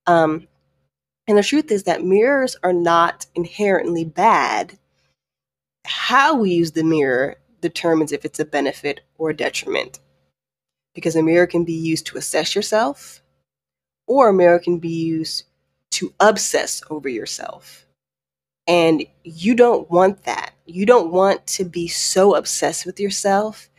Um, 0.07 0.48
and 1.27 1.38
the 1.38 1.43
truth 1.43 1.72
is 1.72 1.84
that 1.84 2.03
mirrors 2.03 2.55
are 2.63 2.74
not 2.74 3.25
inherently 3.36 4.05
bad. 4.05 4.77
How 5.86 6.36
we 6.36 6.51
use 6.51 6.72
the 6.72 6.84
mirror 6.84 7.38
determines 7.62 8.12
if 8.12 8.25
it's 8.25 8.39
a 8.39 8.45
benefit 8.45 9.01
or 9.17 9.31
a 9.31 9.36
detriment. 9.36 10.00
Because 10.93 11.15
a 11.15 11.24
mirror 11.24 11.48
can 11.48 11.65
be 11.65 11.74
used 11.74 12.05
to 12.07 12.17
assess 12.17 12.55
yourself, 12.55 13.22
or 14.07 14.29
a 14.29 14.34
mirror 14.34 14.60
can 14.60 14.79
be 14.79 14.89
used 14.89 15.43
to 15.91 16.13
obsess 16.19 16.81
over 16.89 17.10
yourself. 17.10 17.86
And 18.67 19.05
you 19.24 19.55
don't 19.55 19.89
want 19.89 20.24
that. 20.24 20.53
You 20.65 20.86
don't 20.86 21.12
want 21.12 21.45
to 21.48 21.65
be 21.65 21.88
so 21.88 22.36
obsessed 22.36 22.86
with 22.86 23.00
yourself 23.00 23.69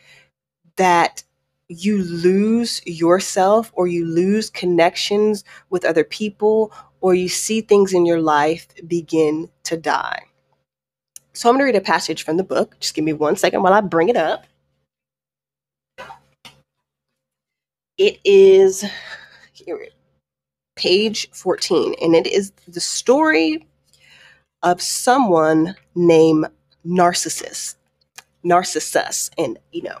that 0.75 1.23
you 1.69 2.03
lose 2.03 2.81
yourself 2.85 3.71
or 3.73 3.87
you 3.87 4.05
lose 4.05 4.49
connections 4.49 5.43
with 5.69 5.85
other 5.85 6.03
people 6.03 6.71
or 7.01 7.13
you 7.13 7.29
see 7.29 7.61
things 7.61 7.93
in 7.93 8.05
your 8.05 8.21
life 8.21 8.67
begin 8.87 9.49
to 9.63 9.77
die. 9.77 10.23
So 11.33 11.49
I'm 11.49 11.55
going 11.55 11.59
to 11.59 11.65
read 11.65 11.75
a 11.75 11.85
passage 11.85 12.23
from 12.23 12.37
the 12.37 12.43
book. 12.43 12.79
Just 12.79 12.95
give 12.95 13.05
me 13.05 13.13
one 13.13 13.35
second 13.35 13.61
while 13.61 13.73
I 13.73 13.81
bring 13.81 14.09
it 14.09 14.17
up. 14.17 14.47
It 17.97 18.19
is 18.23 18.85
here, 19.53 19.87
page 20.75 21.29
14, 21.31 21.95
and 22.01 22.15
it 22.15 22.27
is 22.27 22.51
the 22.67 22.79
story 22.79 23.67
of 24.63 24.81
someone 24.81 25.75
named 25.95 26.47
Narcissus. 26.83 27.75
Narcissus. 28.43 29.29
And, 29.37 29.57
you 29.71 29.83
know, 29.83 29.99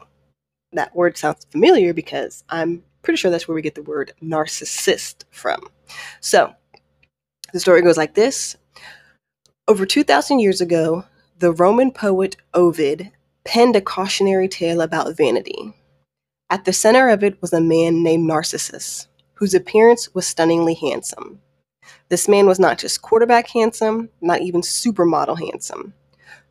that 0.73 0.95
word 0.95 1.17
sounds 1.17 1.45
familiar 1.49 1.93
because 1.93 2.43
I'm 2.49 2.83
pretty 3.01 3.17
sure 3.17 3.31
that's 3.31 3.47
where 3.47 3.55
we 3.55 3.61
get 3.61 3.75
the 3.75 3.83
word 3.83 4.13
narcissist 4.21 5.23
from. 5.31 5.61
So, 6.19 6.53
the 7.53 7.59
story 7.59 7.81
goes 7.81 7.97
like 7.97 8.15
this 8.15 8.57
Over 9.67 9.85
2,000 9.85 10.39
years 10.39 10.61
ago, 10.61 11.05
the 11.39 11.51
Roman 11.51 11.91
poet 11.91 12.35
Ovid 12.53 13.11
penned 13.45 13.75
a 13.75 13.81
cautionary 13.81 14.47
tale 14.47 14.81
about 14.81 15.15
vanity. 15.15 15.73
At 16.49 16.65
the 16.65 16.73
center 16.73 17.09
of 17.09 17.23
it 17.23 17.41
was 17.41 17.53
a 17.53 17.61
man 17.61 18.03
named 18.03 18.25
Narcissus, 18.27 19.07
whose 19.35 19.53
appearance 19.53 20.13
was 20.13 20.25
stunningly 20.25 20.73
handsome. 20.73 21.39
This 22.09 22.27
man 22.27 22.45
was 22.45 22.59
not 22.59 22.77
just 22.77 23.01
quarterback 23.01 23.49
handsome, 23.49 24.09
not 24.21 24.41
even 24.41 24.61
supermodel 24.61 25.39
handsome. 25.39 25.93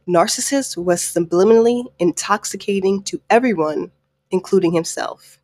Narcissus 0.07 0.77
was 0.77 1.03
subliminally 1.03 1.85
intoxicating 1.99 3.03
to 3.05 3.21
everyone, 3.29 3.91
including 4.31 4.73
himself. 4.73 5.39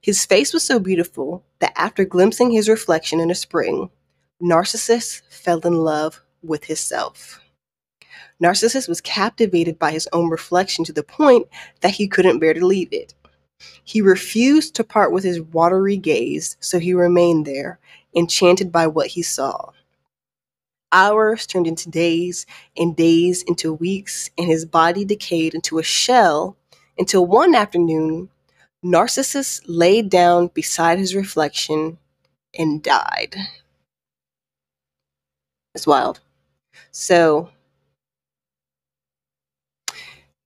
His 0.00 0.24
face 0.24 0.54
was 0.54 0.62
so 0.62 0.78
beautiful 0.78 1.44
that 1.58 1.72
after 1.76 2.04
glimpsing 2.04 2.50
his 2.50 2.68
reflection 2.68 3.20
in 3.20 3.30
a 3.30 3.34
spring, 3.34 3.90
Narcissus 4.40 5.22
fell 5.28 5.60
in 5.60 5.74
love 5.74 6.22
with 6.42 6.64
himself. 6.64 7.40
Narcissus 8.40 8.88
was 8.88 9.02
captivated 9.02 9.78
by 9.78 9.90
his 9.90 10.08
own 10.12 10.30
reflection 10.30 10.84
to 10.86 10.92
the 10.92 11.02
point 11.02 11.46
that 11.82 11.92
he 11.92 12.08
couldn't 12.08 12.38
bear 12.38 12.54
to 12.54 12.66
leave 12.66 12.92
it. 12.92 13.12
He 13.84 14.00
refused 14.00 14.74
to 14.76 14.84
part 14.84 15.12
with 15.12 15.24
his 15.24 15.42
watery 15.42 15.98
gaze, 15.98 16.56
so 16.60 16.78
he 16.78 16.94
remained 16.94 17.44
there, 17.44 17.78
enchanted 18.16 18.72
by 18.72 18.86
what 18.86 19.08
he 19.08 19.22
saw. 19.22 19.72
Hours 20.92 21.46
turned 21.46 21.66
into 21.66 21.90
days, 21.90 22.46
and 22.76 22.96
days 22.96 23.42
into 23.42 23.74
weeks, 23.74 24.30
and 24.38 24.46
his 24.46 24.64
body 24.64 25.04
decayed 25.04 25.54
into 25.54 25.78
a 25.78 25.82
shell 25.82 26.56
until 27.00 27.26
one 27.26 27.54
afternoon, 27.54 28.28
Narcissus 28.82 29.60
laid 29.66 30.10
down 30.10 30.48
beside 30.48 30.98
his 30.98 31.14
reflection 31.14 31.98
and 32.56 32.82
died. 32.82 33.34
It's 35.74 35.86
wild. 35.86 36.20
So 36.92 37.50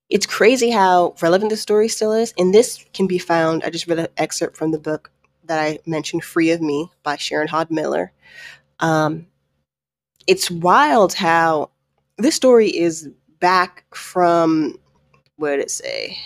it's 0.09 0.27
crazy 0.27 0.71
how 0.71 1.15
relevant 1.21 1.51
the 1.51 1.57
story 1.57 1.89
still 1.89 2.13
is. 2.13 2.33
And 2.39 2.55
this 2.55 2.85
can 2.95 3.07
be 3.07 3.19
found, 3.19 3.65
I 3.65 3.71
just 3.71 3.89
read 3.89 3.99
an 3.99 4.09
excerpt 4.17 4.57
from 4.57 4.71
the 4.71 4.79
book 4.79 5.11
that 5.45 5.59
I 5.59 5.81
mentioned, 5.87 6.25
Free 6.25 6.51
of 6.51 6.61
Me 6.61 6.89
by 7.03 7.17
Sharon 7.17 7.49
Hodde 7.49 7.71
Miller. 7.71 8.13
Um, 8.81 9.27
it's 10.27 10.51
wild 10.51 11.15
how 11.15 11.71
this 12.17 12.37
story 12.37 12.69
is 12.69 13.09
back 13.41 13.85
from, 13.95 14.79
what 15.37 15.51
did 15.51 15.61
it 15.61 15.71
say? 15.71 16.17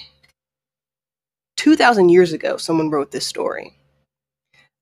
2,000 1.59 2.09
years 2.09 2.33
ago, 2.33 2.57
someone 2.57 2.91
wrote 2.91 3.13
this 3.13 3.27
story 3.27 3.79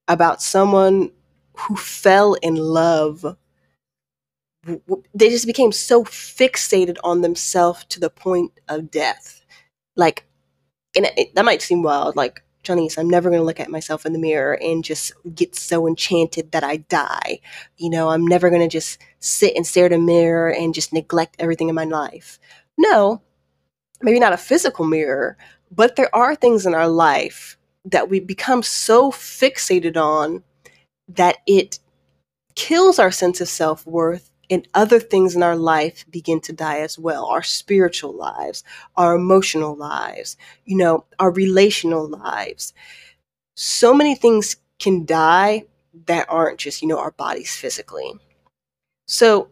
about 0.08 0.42
someone 0.42 1.10
who 1.56 1.76
fell 1.76 2.34
in 2.34 2.56
love 2.56 3.36
they 5.14 5.30
just 5.30 5.46
became 5.46 5.72
so 5.72 6.04
fixated 6.04 6.96
on 7.04 7.20
themselves 7.20 7.84
to 7.86 8.00
the 8.00 8.10
point 8.10 8.52
of 8.68 8.90
death. 8.90 9.44
Like, 9.94 10.26
and 10.96 11.06
it, 11.16 11.34
that 11.34 11.44
might 11.44 11.62
seem 11.62 11.82
wild. 11.82 12.16
Like, 12.16 12.42
Janice, 12.62 12.98
I'm 12.98 13.08
never 13.08 13.30
going 13.30 13.40
to 13.40 13.46
look 13.46 13.60
at 13.60 13.70
myself 13.70 14.04
in 14.06 14.12
the 14.12 14.18
mirror 14.18 14.58
and 14.60 14.82
just 14.82 15.12
get 15.34 15.54
so 15.54 15.86
enchanted 15.86 16.52
that 16.52 16.64
I 16.64 16.78
die. 16.78 17.40
You 17.76 17.90
know, 17.90 18.08
I'm 18.08 18.26
never 18.26 18.50
going 18.50 18.62
to 18.62 18.68
just 18.68 19.00
sit 19.20 19.54
and 19.54 19.66
stare 19.66 19.86
at 19.86 19.92
a 19.92 19.98
mirror 19.98 20.52
and 20.52 20.74
just 20.74 20.92
neglect 20.92 21.36
everything 21.38 21.68
in 21.68 21.76
my 21.76 21.84
life. 21.84 22.40
No, 22.76 23.22
maybe 24.02 24.18
not 24.18 24.32
a 24.32 24.38
physical 24.38 24.84
mirror, 24.84 25.36
but 25.70 25.96
there 25.96 26.14
are 26.14 26.34
things 26.34 26.66
in 26.66 26.74
our 26.74 26.88
life 26.88 27.56
that 27.84 28.08
we 28.08 28.20
become 28.20 28.62
so 28.62 29.10
fixated 29.10 29.96
on 29.96 30.42
that 31.08 31.38
it 31.46 31.78
kills 32.54 32.98
our 32.98 33.10
sense 33.12 33.40
of 33.40 33.48
self 33.48 33.86
worth 33.86 34.30
and 34.50 34.68
other 34.74 35.00
things 35.00 35.36
in 35.36 35.42
our 35.42 35.56
life 35.56 36.04
begin 36.10 36.40
to 36.40 36.52
die 36.52 36.80
as 36.80 36.98
well. 36.98 37.26
Our 37.26 37.42
spiritual 37.42 38.14
lives 38.14 38.64
our 38.96 39.16
emotional 39.16 39.76
lives 39.76 40.36
you 40.64 40.76
know 40.76 41.04
our 41.18 41.30
relational 41.30 42.08
lives. 42.08 42.72
So 43.56 43.94
many 43.94 44.14
things 44.14 44.56
can 44.78 45.06
die 45.06 45.64
that 46.06 46.26
aren't 46.28 46.58
just 46.58 46.82
you 46.82 46.88
know 46.88 46.98
our 46.98 47.12
bodies 47.12 47.54
physically. 47.56 48.12
So 49.06 49.50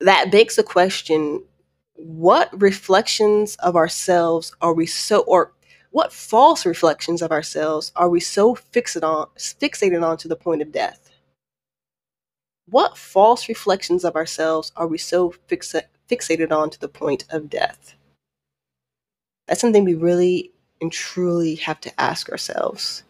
that 0.00 0.30
begs 0.30 0.56
the 0.56 0.62
question 0.62 1.42
what 1.96 2.50
reflections 2.60 3.56
of 3.56 3.76
ourselves 3.76 4.54
are 4.60 4.74
we 4.74 4.86
so 4.86 5.20
or 5.22 5.52
what 5.90 6.12
false 6.12 6.66
reflections 6.66 7.22
of 7.22 7.32
ourselves 7.32 7.92
are 7.96 8.10
we 8.10 8.20
so 8.20 8.54
fixated 8.54 9.02
on 9.04 9.28
fixated 9.38 10.02
on 10.04 10.16
to 10.16 10.28
the 10.28 10.36
point 10.36 10.62
of 10.62 10.72
death 10.72 11.00
what 12.66 12.96
false 12.98 13.48
reflections 13.48 14.04
of 14.04 14.16
ourselves 14.16 14.72
are 14.76 14.86
we 14.86 14.98
so 14.98 15.34
fixa- 15.48 15.84
fixated 16.08 16.52
on 16.52 16.70
to 16.70 16.80
the 16.80 16.88
point 16.88 17.24
of 17.30 17.50
death? 17.50 17.94
That's 19.46 19.60
something 19.60 19.84
we 19.84 19.94
really 19.94 20.52
and 20.80 20.92
truly 20.92 21.56
have 21.56 21.80
to 21.82 22.00
ask 22.00 22.28
ourselves. 22.30 23.04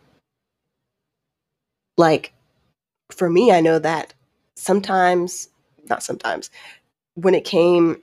Like, 1.96 2.32
for 3.10 3.30
me, 3.30 3.52
I 3.52 3.60
know 3.60 3.78
that 3.78 4.14
sometimes, 4.56 5.48
not 5.88 6.02
sometimes, 6.02 6.50
when 7.14 7.34
it 7.34 7.44
came 7.44 8.02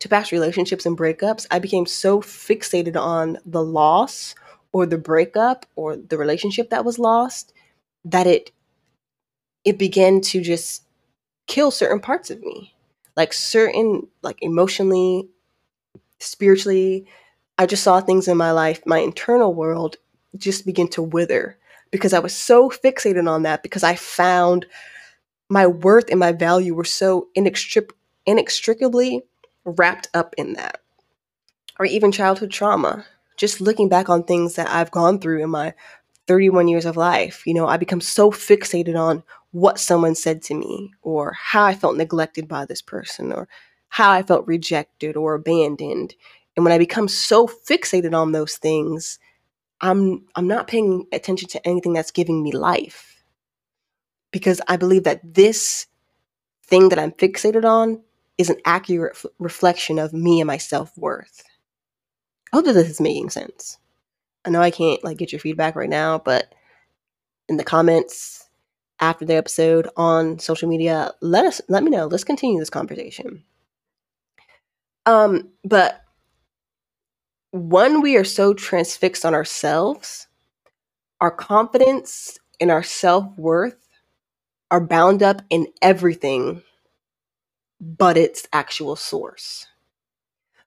to 0.00 0.08
past 0.08 0.32
relationships 0.32 0.86
and 0.86 0.98
breakups, 0.98 1.46
I 1.50 1.58
became 1.58 1.86
so 1.86 2.20
fixated 2.20 2.96
on 2.96 3.38
the 3.46 3.62
loss 3.62 4.34
or 4.72 4.86
the 4.86 4.98
breakup 4.98 5.66
or 5.76 5.96
the 5.96 6.18
relationship 6.18 6.70
that 6.70 6.84
was 6.84 6.98
lost 6.98 7.52
that 8.04 8.26
it 8.26 8.50
it 9.64 9.78
began 9.78 10.22
to 10.22 10.40
just 10.40 10.84
kill 11.46 11.70
certain 11.70 12.00
parts 12.00 12.30
of 12.30 12.40
me. 12.40 12.74
Like 13.16 13.32
certain 13.32 14.08
like 14.22 14.38
emotionally 14.42 15.28
spiritually 16.20 17.06
i 17.58 17.66
just 17.66 17.82
saw 17.82 18.00
things 18.00 18.28
in 18.28 18.36
my 18.36 18.52
life 18.52 18.82
my 18.86 18.98
internal 18.98 19.54
world 19.54 19.96
just 20.36 20.66
begin 20.66 20.86
to 20.88 21.02
wither 21.02 21.58
because 21.90 22.12
i 22.12 22.18
was 22.18 22.34
so 22.34 22.70
fixated 22.70 23.28
on 23.28 23.42
that 23.42 23.62
because 23.62 23.82
i 23.82 23.94
found 23.94 24.66
my 25.48 25.66
worth 25.66 26.10
and 26.10 26.20
my 26.20 26.32
value 26.32 26.74
were 26.74 26.84
so 26.84 27.28
inextric- 27.36 27.92
inextricably 28.26 29.22
wrapped 29.70 30.08
up 30.14 30.34
in 30.36 30.54
that 30.54 30.80
or 31.78 31.86
even 31.86 32.12
childhood 32.12 32.50
trauma 32.50 33.04
just 33.36 33.60
looking 33.60 33.88
back 33.88 34.08
on 34.08 34.22
things 34.22 34.54
that 34.54 34.68
i've 34.68 34.90
gone 34.90 35.18
through 35.18 35.42
in 35.42 35.50
my 35.50 35.74
31 36.26 36.68
years 36.68 36.84
of 36.84 36.96
life 36.96 37.46
you 37.46 37.54
know 37.54 37.66
i 37.66 37.76
become 37.76 38.00
so 38.00 38.30
fixated 38.30 38.98
on 38.98 39.22
what 39.52 39.78
someone 39.78 40.14
said 40.14 40.42
to 40.42 40.54
me 40.54 40.92
or 41.02 41.32
how 41.32 41.64
I 41.64 41.74
felt 41.74 41.96
neglected 41.96 42.46
by 42.46 42.64
this 42.64 42.82
person 42.82 43.32
or 43.32 43.48
how 43.88 44.10
I 44.10 44.22
felt 44.22 44.46
rejected 44.46 45.16
or 45.16 45.34
abandoned. 45.34 46.14
And 46.56 46.64
when 46.64 46.72
I 46.72 46.78
become 46.78 47.08
so 47.08 47.46
fixated 47.46 48.14
on 48.14 48.32
those 48.32 48.56
things, 48.56 49.18
I'm 49.80 50.26
I'm 50.36 50.46
not 50.46 50.68
paying 50.68 51.06
attention 51.12 51.48
to 51.50 51.66
anything 51.66 51.92
that's 51.92 52.10
giving 52.10 52.42
me 52.42 52.52
life. 52.52 53.22
Because 54.30 54.60
I 54.68 54.76
believe 54.76 55.04
that 55.04 55.20
this 55.34 55.86
thing 56.64 56.90
that 56.90 56.98
I'm 56.98 57.12
fixated 57.12 57.64
on 57.64 58.02
is 58.40 58.48
an 58.48 58.56
accurate 58.64 59.12
f- 59.16 59.26
reflection 59.38 59.98
of 59.98 60.14
me 60.14 60.40
and 60.40 60.46
my 60.46 60.56
self-worth. 60.56 61.42
I 62.50 62.56
hope 62.56 62.64
that 62.64 62.72
this 62.72 62.88
is 62.88 63.00
making 63.00 63.28
sense. 63.28 63.76
I 64.46 64.50
know 64.50 64.62
I 64.62 64.70
can't 64.70 65.04
like 65.04 65.18
get 65.18 65.30
your 65.30 65.40
feedback 65.40 65.76
right 65.76 65.90
now, 65.90 66.18
but 66.18 66.54
in 67.50 67.58
the 67.58 67.64
comments, 67.64 68.48
after 68.98 69.26
the 69.26 69.34
episode 69.34 69.90
on 69.94 70.38
social 70.38 70.70
media, 70.70 71.12
let 71.20 71.44
us 71.44 71.60
let 71.68 71.84
me 71.84 71.90
know. 71.90 72.06
Let's 72.06 72.24
continue 72.24 72.58
this 72.58 72.70
conversation. 72.70 73.44
Um, 75.04 75.50
but 75.62 76.00
when 77.50 78.00
we 78.00 78.16
are 78.16 78.24
so 78.24 78.54
transfixed 78.54 79.26
on 79.26 79.34
ourselves, 79.34 80.28
our 81.20 81.30
confidence 81.30 82.38
and 82.58 82.70
our 82.70 82.82
self-worth 82.82 83.86
are 84.70 84.80
bound 84.80 85.22
up 85.22 85.42
in 85.50 85.66
everything 85.82 86.62
but 87.80 88.16
its 88.16 88.46
actual 88.52 88.96
source. 88.96 89.66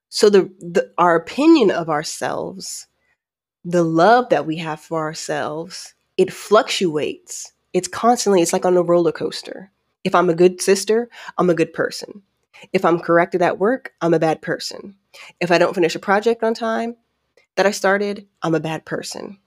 So 0.09 0.29
the, 0.29 0.51
the 0.59 0.91
our 0.97 1.15
opinion 1.15 1.71
of 1.71 1.89
ourselves, 1.89 2.87
the 3.65 3.83
love 3.83 4.29
that 4.29 4.45
we 4.45 4.57
have 4.57 4.79
for 4.79 5.01
ourselves, 5.01 5.95
it 6.17 6.31
fluctuates 6.31 7.53
it's 7.73 7.87
constantly, 7.87 8.41
it's 8.41 8.53
like 8.53 8.65
on 8.65 8.77
a 8.77 8.83
roller 8.83 9.11
coaster. 9.11 9.71
If 10.03 10.13
I'm 10.13 10.29
a 10.29 10.35
good 10.35 10.61
sister, 10.61 11.09
I'm 11.37 11.49
a 11.49 11.55
good 11.55 11.73
person. 11.73 12.21
If 12.71 12.85
I'm 12.85 12.99
corrected 12.99 13.41
at 13.41 13.59
work, 13.59 13.93
I'm 13.99 14.13
a 14.13 14.19
bad 14.19 14.41
person. 14.41 14.95
If 15.39 15.51
I 15.51 15.57
don't 15.57 15.73
finish 15.73 15.95
a 15.95 15.99
project 15.99 16.43
on 16.43 16.53
time 16.53 16.95
that 17.55 17.65
I 17.65 17.71
started, 17.71 18.27
I'm 18.41 18.55
a 18.55 18.59
bad 18.59 18.85
person. 18.85 19.39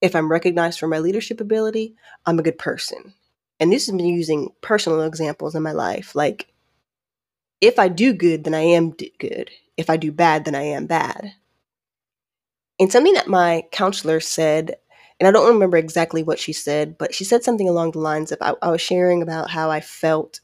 If 0.00 0.14
I'm 0.14 0.30
recognized 0.30 0.78
for 0.78 0.86
my 0.86 1.00
leadership 1.00 1.40
ability, 1.40 1.94
I'm 2.24 2.38
a 2.38 2.42
good 2.42 2.58
person. 2.58 3.14
And 3.60 3.72
this 3.72 3.86
has 3.86 3.94
been 3.94 4.06
using 4.06 4.50
personal 4.60 5.02
examples 5.02 5.54
in 5.54 5.62
my 5.62 5.72
life. 5.72 6.14
Like, 6.14 6.51
if 7.62 7.78
I 7.78 7.88
do 7.88 8.12
good, 8.12 8.44
then 8.44 8.54
I 8.54 8.60
am 8.62 8.90
good. 8.92 9.50
If 9.78 9.88
I 9.88 9.96
do 9.96 10.12
bad, 10.12 10.44
then 10.44 10.54
I 10.54 10.64
am 10.64 10.86
bad. 10.86 11.34
And 12.78 12.90
something 12.92 13.14
that 13.14 13.28
my 13.28 13.64
counselor 13.72 14.20
said 14.20 14.76
and 15.20 15.28
I 15.28 15.30
don't 15.30 15.52
remember 15.52 15.76
exactly 15.76 16.24
what 16.24 16.40
she 16.40 16.52
said, 16.52 16.98
but 16.98 17.14
she 17.14 17.22
said 17.22 17.44
something 17.44 17.68
along 17.68 17.92
the 17.92 18.00
lines 18.00 18.32
of 18.32 18.38
I, 18.40 18.54
I 18.60 18.70
was 18.72 18.80
sharing 18.80 19.22
about 19.22 19.50
how 19.50 19.70
I 19.70 19.80
felt 19.80 20.40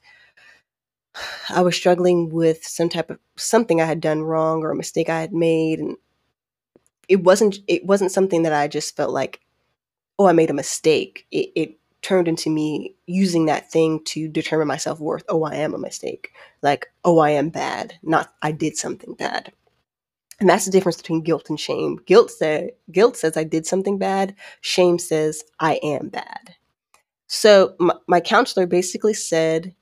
I 1.51 1.63
was 1.63 1.75
struggling 1.77 2.31
with 2.31 2.65
some 2.65 2.89
type 2.89 3.11
of 3.11 3.19
something 3.37 3.81
I 3.81 3.87
had 3.87 4.01
done 4.01 4.23
wrong 4.23 4.63
or 4.63 4.71
a 4.71 4.77
mistake 4.77 5.09
I 5.09 5.21
had 5.21 5.33
made, 5.33 5.79
and 5.81 5.97
it 7.09 7.23
wasn't 7.25 7.59
it 7.67 7.85
wasn't 7.85 8.13
something 8.13 8.43
that 8.43 8.53
I 8.53 8.69
just 8.69 8.97
felt 8.97 9.13
like, 9.13 9.41
oh, 10.19 10.29
I 10.29 10.33
made 10.33 10.51
a 10.51 10.55
mistake. 10.55 11.27
It, 11.33 11.51
it 11.57 11.78
turned 12.03 12.29
into 12.29 12.51
me 12.51 12.95
using 13.07 13.47
that 13.47 13.71
thing 13.71 14.03
to 14.05 14.29
determine 14.29 14.69
my 14.69 14.77
self 14.77 15.01
worth. 15.01 15.25
Oh, 15.29 15.45
I 15.45 15.57
am 15.57 15.75
a 15.75 15.79
mistake. 15.79 16.33
Like, 16.63 16.87
oh, 17.05 17.19
I 17.19 17.31
am 17.31 17.49
bad. 17.49 17.95
Not 18.03 18.33
I 18.43 18.53
did 18.53 18.77
something 18.77 19.15
bad. 19.15 19.53
And 20.41 20.49
that's 20.49 20.67
the 20.67 20.71
difference 20.71 20.97
between 20.97 21.23
guilt 21.23 21.51
and 21.51 21.59
shame. 21.59 21.99
Guilt 22.07 22.31
say, 22.31 22.73
guilt 22.93 23.17
says 23.17 23.37
I 23.37 23.45
did 23.45 23.67
something 23.67 23.99
bad. 23.99 24.37
Shame 24.61 24.99
says 24.99 25.43
I 25.59 25.75
am 25.83 26.09
bad. 26.09 26.55
So 27.27 27.75
my, 27.79 27.95
my 28.07 28.21
counselor 28.21 28.67
basically 28.67 29.15
said 29.15 29.75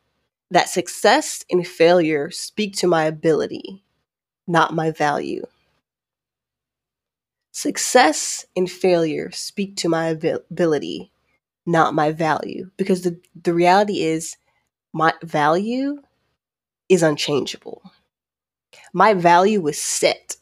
that 0.50 0.68
success 0.68 1.44
and 1.50 1.66
failure 1.66 2.30
speak 2.30 2.74
to 2.76 2.86
my 2.86 3.04
ability, 3.04 3.84
not 4.46 4.74
my 4.74 4.90
value. 4.90 5.46
Success 7.52 8.46
and 8.54 8.70
failure 8.70 9.30
speak 9.32 9.76
to 9.76 9.88
my 9.88 10.08
ability, 10.08 11.10
not 11.66 11.94
my 11.94 12.12
value. 12.12 12.70
Because 12.76 13.02
the, 13.02 13.20
the 13.42 13.54
reality 13.54 14.02
is, 14.02 14.36
my 14.92 15.14
value 15.22 16.02
is 16.88 17.02
unchangeable. 17.02 17.82
My 18.92 19.14
value 19.14 19.66
is 19.68 19.80
set 19.80 20.36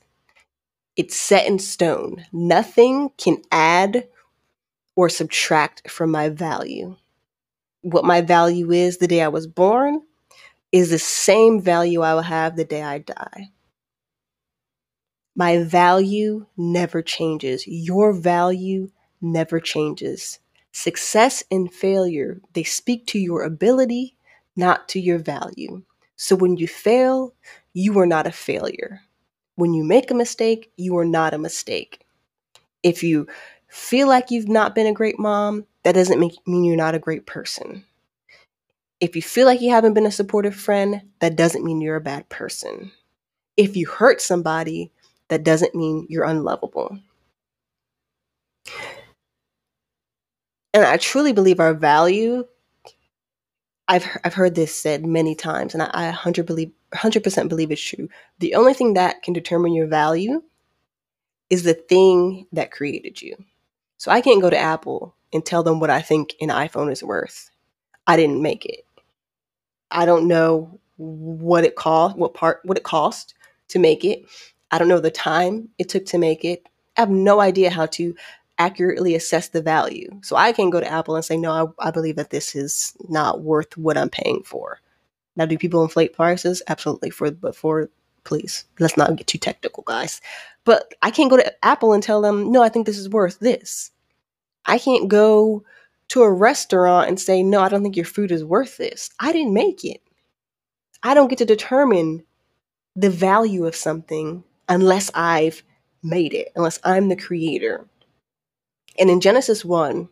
It's 0.96 1.16
set 1.16 1.46
in 1.46 1.58
stone. 1.58 2.26
Nothing 2.32 3.10
can 3.18 3.42
add 3.50 4.08
or 4.96 5.08
subtract 5.08 5.90
from 5.90 6.10
my 6.10 6.28
value. 6.30 6.96
What 7.82 8.04
my 8.04 8.22
value 8.22 8.72
is 8.72 8.98
the 8.98 9.08
day 9.08 9.22
I 9.22 9.28
was 9.28 9.46
born 9.46 10.02
is 10.72 10.90
the 10.90 10.98
same 10.98 11.60
value 11.60 12.02
I 12.02 12.14
will 12.14 12.22
have 12.22 12.56
the 12.56 12.64
day 12.64 12.82
I 12.82 12.98
die. 12.98 13.52
My 15.36 15.62
value 15.62 16.46
never 16.56 17.00
changes. 17.02 17.64
Your 17.68 18.12
value 18.12 18.90
never 19.20 19.60
changes. 19.60 20.40
Success 20.76 21.44
and 21.52 21.72
failure, 21.72 22.40
they 22.52 22.64
speak 22.64 23.06
to 23.06 23.18
your 23.20 23.44
ability, 23.44 24.16
not 24.56 24.88
to 24.88 24.98
your 24.98 25.18
value. 25.18 25.84
So 26.16 26.34
when 26.34 26.56
you 26.56 26.66
fail, 26.66 27.32
you 27.74 27.96
are 28.00 28.06
not 28.06 28.26
a 28.26 28.32
failure. 28.32 29.00
When 29.54 29.72
you 29.72 29.84
make 29.84 30.10
a 30.10 30.14
mistake, 30.14 30.72
you 30.76 30.98
are 30.98 31.04
not 31.04 31.32
a 31.32 31.38
mistake. 31.38 32.04
If 32.82 33.04
you 33.04 33.28
feel 33.68 34.08
like 34.08 34.32
you've 34.32 34.48
not 34.48 34.74
been 34.74 34.88
a 34.88 34.92
great 34.92 35.16
mom, 35.16 35.64
that 35.84 35.94
doesn't 35.94 36.18
make, 36.18 36.34
mean 36.44 36.64
you're 36.64 36.76
not 36.76 36.96
a 36.96 36.98
great 36.98 37.24
person. 37.24 37.84
If 38.98 39.14
you 39.14 39.22
feel 39.22 39.46
like 39.46 39.60
you 39.60 39.70
haven't 39.70 39.94
been 39.94 40.06
a 40.06 40.10
supportive 40.10 40.56
friend, 40.56 41.02
that 41.20 41.36
doesn't 41.36 41.64
mean 41.64 41.80
you're 41.80 41.94
a 41.94 42.00
bad 42.00 42.28
person. 42.28 42.90
If 43.56 43.76
you 43.76 43.86
hurt 43.86 44.20
somebody, 44.20 44.90
that 45.28 45.44
doesn't 45.44 45.76
mean 45.76 46.08
you're 46.10 46.24
unlovable. 46.24 46.98
And 50.74 50.84
I 50.84 50.96
truly 50.98 51.32
believe 51.32 51.60
our 51.60 51.72
value. 51.72 52.44
I've 53.86 54.06
I've 54.24 54.34
heard 54.34 54.56
this 54.56 54.74
said 54.74 55.06
many 55.06 55.34
times, 55.34 55.72
and 55.72 55.82
I, 55.82 55.90
I 55.92 56.04
100 56.06 56.46
believe 56.46 56.72
100% 56.94 57.48
believe 57.48 57.70
it's 57.70 57.80
true. 57.80 58.08
The 58.40 58.54
only 58.56 58.74
thing 58.74 58.94
that 58.94 59.22
can 59.22 59.34
determine 59.34 59.72
your 59.72 59.86
value 59.86 60.42
is 61.50 61.62
the 61.62 61.74
thing 61.74 62.46
that 62.52 62.72
created 62.72 63.22
you. 63.22 63.36
So 63.98 64.10
I 64.10 64.20
can't 64.20 64.42
go 64.42 64.50
to 64.50 64.58
Apple 64.58 65.14
and 65.32 65.44
tell 65.44 65.62
them 65.62 65.80
what 65.80 65.90
I 65.90 66.02
think 66.02 66.34
an 66.40 66.48
iPhone 66.48 66.90
is 66.90 67.02
worth. 67.02 67.50
I 68.06 68.16
didn't 68.16 68.42
make 68.42 68.64
it. 68.66 68.84
I 69.90 70.06
don't 70.06 70.26
know 70.28 70.80
what 70.96 71.64
it 71.64 71.76
cost, 71.76 72.16
what 72.16 72.34
part, 72.34 72.60
what 72.64 72.78
it 72.78 72.84
cost 72.84 73.34
to 73.68 73.78
make 73.78 74.04
it. 74.04 74.24
I 74.70 74.78
don't 74.78 74.88
know 74.88 75.00
the 75.00 75.10
time 75.10 75.68
it 75.78 75.88
took 75.88 76.06
to 76.06 76.18
make 76.18 76.44
it. 76.44 76.66
I 76.96 77.02
have 77.02 77.10
no 77.10 77.40
idea 77.40 77.70
how 77.70 77.86
to 77.86 78.14
accurately 78.58 79.14
assess 79.14 79.48
the 79.48 79.62
value. 79.62 80.08
So 80.22 80.36
I 80.36 80.52
can 80.52 80.70
go 80.70 80.80
to 80.80 80.90
Apple 80.90 81.16
and 81.16 81.24
say, 81.24 81.36
no, 81.36 81.74
I, 81.78 81.88
I 81.88 81.90
believe 81.90 82.16
that 82.16 82.30
this 82.30 82.54
is 82.54 82.94
not 83.08 83.42
worth 83.42 83.76
what 83.76 83.98
I'm 83.98 84.10
paying 84.10 84.42
for. 84.44 84.80
Now, 85.36 85.46
do 85.46 85.58
people 85.58 85.82
inflate 85.82 86.12
prices? 86.12 86.62
Absolutely. 86.68 87.10
For 87.10 87.30
but 87.30 87.56
for 87.56 87.90
please, 88.22 88.64
let's 88.78 88.96
not 88.96 89.16
get 89.16 89.26
too 89.26 89.38
technical, 89.38 89.82
guys. 89.82 90.20
But 90.64 90.94
I 91.02 91.10
can't 91.10 91.30
go 91.30 91.36
to 91.36 91.64
Apple 91.64 91.92
and 91.92 92.02
tell 92.02 92.22
them, 92.22 92.52
no, 92.52 92.62
I 92.62 92.68
think 92.68 92.86
this 92.86 92.98
is 92.98 93.08
worth 93.08 93.38
this. 93.40 93.90
I 94.64 94.78
can't 94.78 95.08
go 95.08 95.64
to 96.08 96.22
a 96.22 96.32
restaurant 96.32 97.08
and 97.08 97.20
say, 97.20 97.42
no, 97.42 97.60
I 97.60 97.68
don't 97.68 97.82
think 97.82 97.96
your 97.96 98.04
food 98.04 98.30
is 98.30 98.44
worth 98.44 98.76
this. 98.76 99.10
I 99.20 99.32
didn't 99.32 99.52
make 99.54 99.84
it. 99.84 100.00
I 101.02 101.14
don't 101.14 101.28
get 101.28 101.38
to 101.38 101.44
determine 101.44 102.24
the 102.96 103.10
value 103.10 103.66
of 103.66 103.76
something 103.76 104.44
unless 104.68 105.10
I've 105.14 105.62
made 106.02 106.32
it, 106.32 106.52
unless 106.56 106.78
I'm 106.84 107.08
the 107.08 107.16
creator. 107.16 107.86
And 108.98 109.10
in 109.10 109.20
Genesis 109.20 109.64
1, 109.64 110.08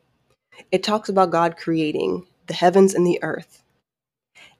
it 0.73 0.83
talks 0.83 1.09
about 1.09 1.31
God 1.31 1.57
creating 1.57 2.27
the 2.47 2.55
heavens 2.55 2.95
and 2.95 3.07
the 3.07 3.23
earth. 3.23 3.63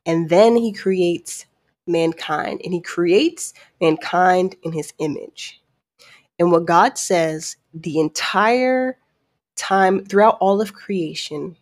And 0.07 0.29
then 0.29 0.57
he 0.57 0.73
creates 0.73 1.47
mankind, 1.87 2.61
and 2.65 2.73
he 2.73 2.81
creates 2.81 3.55
mankind 3.81 4.57
in 4.63 4.73
his 4.73 4.93
image. 4.99 5.61
And 6.39 6.51
what 6.51 6.67
God 6.67 6.99
says 6.99 7.57
the 7.75 8.01
entire 8.01 8.99
time 9.57 10.05
throughout 10.05 10.39
all 10.41 10.61
of 10.61 10.75
creation 10.75 11.57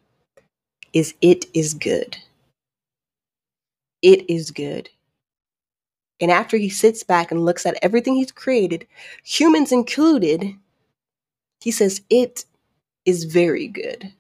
is 0.93 1.15
it 1.21 1.47
is 1.55 1.75
good. 1.75 2.17
It 4.03 4.29
is 4.31 4.51
good. 4.51 4.89
And 6.21 6.31
after 6.31 6.57
he 6.57 6.69
sits 6.69 7.03
back 7.03 7.31
and 7.31 7.45
looks 7.45 7.65
at 7.65 7.79
everything 7.83 8.15
he's 8.15 8.33
created, 8.33 8.87
humans 9.25 9.73
included, 9.73 10.55
he 11.61 11.71
says, 11.71 12.03
It 12.11 12.45
is 13.05 13.25
very 13.25 13.69
good. 13.69 14.13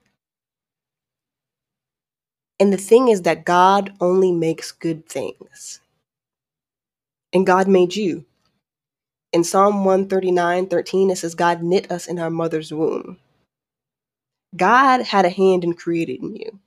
And 2.59 2.73
the 2.73 2.79
thing 2.79 3.09
is 3.09 3.23
that 3.23 3.45
God 3.45 3.93
only 4.01 4.33
makes 4.33 4.73
good 4.73 5.09
things. 5.09 5.81
And 7.33 7.47
God 7.47 7.69
made 7.69 7.97
you. 7.97 8.25
In 9.33 9.45
Psalm 9.45 9.85
139 9.85 10.66
13, 10.66 11.11
it 11.11 11.16
says, 11.19 11.35
God 11.35 11.62
knit 11.62 11.90
us 11.90 12.07
in 12.07 12.19
our 12.19 12.31
mother's 12.31 12.73
womb. 12.73 13.19
God 14.57 15.03
had 15.03 15.25
a 15.25 15.31
hand 15.31 15.64
in 15.64 15.75
creating 15.75 16.37
you. 16.37 16.59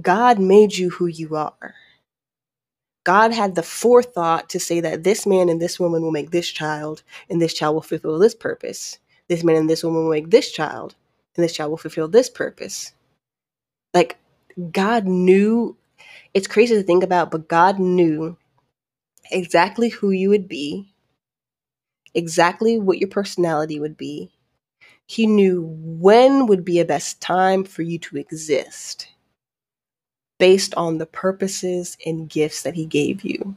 God 0.00 0.38
made 0.38 0.76
you 0.76 0.90
who 0.90 1.06
you 1.06 1.36
are. 1.36 1.74
God 3.04 3.32
had 3.32 3.54
the 3.54 3.62
forethought 3.62 4.48
to 4.50 4.60
say 4.60 4.80
that 4.80 5.02
this 5.04 5.26
man 5.26 5.48
and 5.48 5.60
this 5.60 5.80
woman 5.80 6.02
will 6.02 6.12
make 6.12 6.30
this 6.30 6.48
child, 6.48 7.02
and 7.28 7.40
this 7.40 7.54
child 7.54 7.74
will 7.74 7.82
fulfill 7.82 8.18
this 8.18 8.34
purpose. 8.34 8.98
This 9.32 9.42
man 9.42 9.56
and 9.56 9.70
this 9.70 9.82
woman 9.82 10.04
will 10.04 10.10
make 10.10 10.28
this 10.30 10.52
child, 10.52 10.94
and 11.34 11.42
this 11.42 11.54
child 11.54 11.70
will 11.70 11.78
fulfill 11.78 12.06
this 12.06 12.28
purpose. 12.28 12.92
Like, 13.94 14.18
God 14.72 15.06
knew, 15.06 15.74
it's 16.34 16.46
crazy 16.46 16.74
to 16.74 16.82
think 16.82 17.02
about, 17.02 17.30
but 17.30 17.48
God 17.48 17.78
knew 17.78 18.36
exactly 19.30 19.88
who 19.88 20.10
you 20.10 20.28
would 20.28 20.48
be, 20.48 20.92
exactly 22.12 22.78
what 22.78 22.98
your 22.98 23.08
personality 23.08 23.80
would 23.80 23.96
be. 23.96 24.30
He 25.06 25.26
knew 25.26 25.62
when 25.78 26.46
would 26.46 26.62
be 26.62 26.78
a 26.78 26.84
best 26.84 27.22
time 27.22 27.64
for 27.64 27.80
you 27.80 27.98
to 28.00 28.18
exist 28.18 29.08
based 30.38 30.74
on 30.74 30.98
the 30.98 31.06
purposes 31.06 31.96
and 32.04 32.28
gifts 32.28 32.64
that 32.64 32.74
He 32.74 32.84
gave 32.84 33.24
you. 33.24 33.56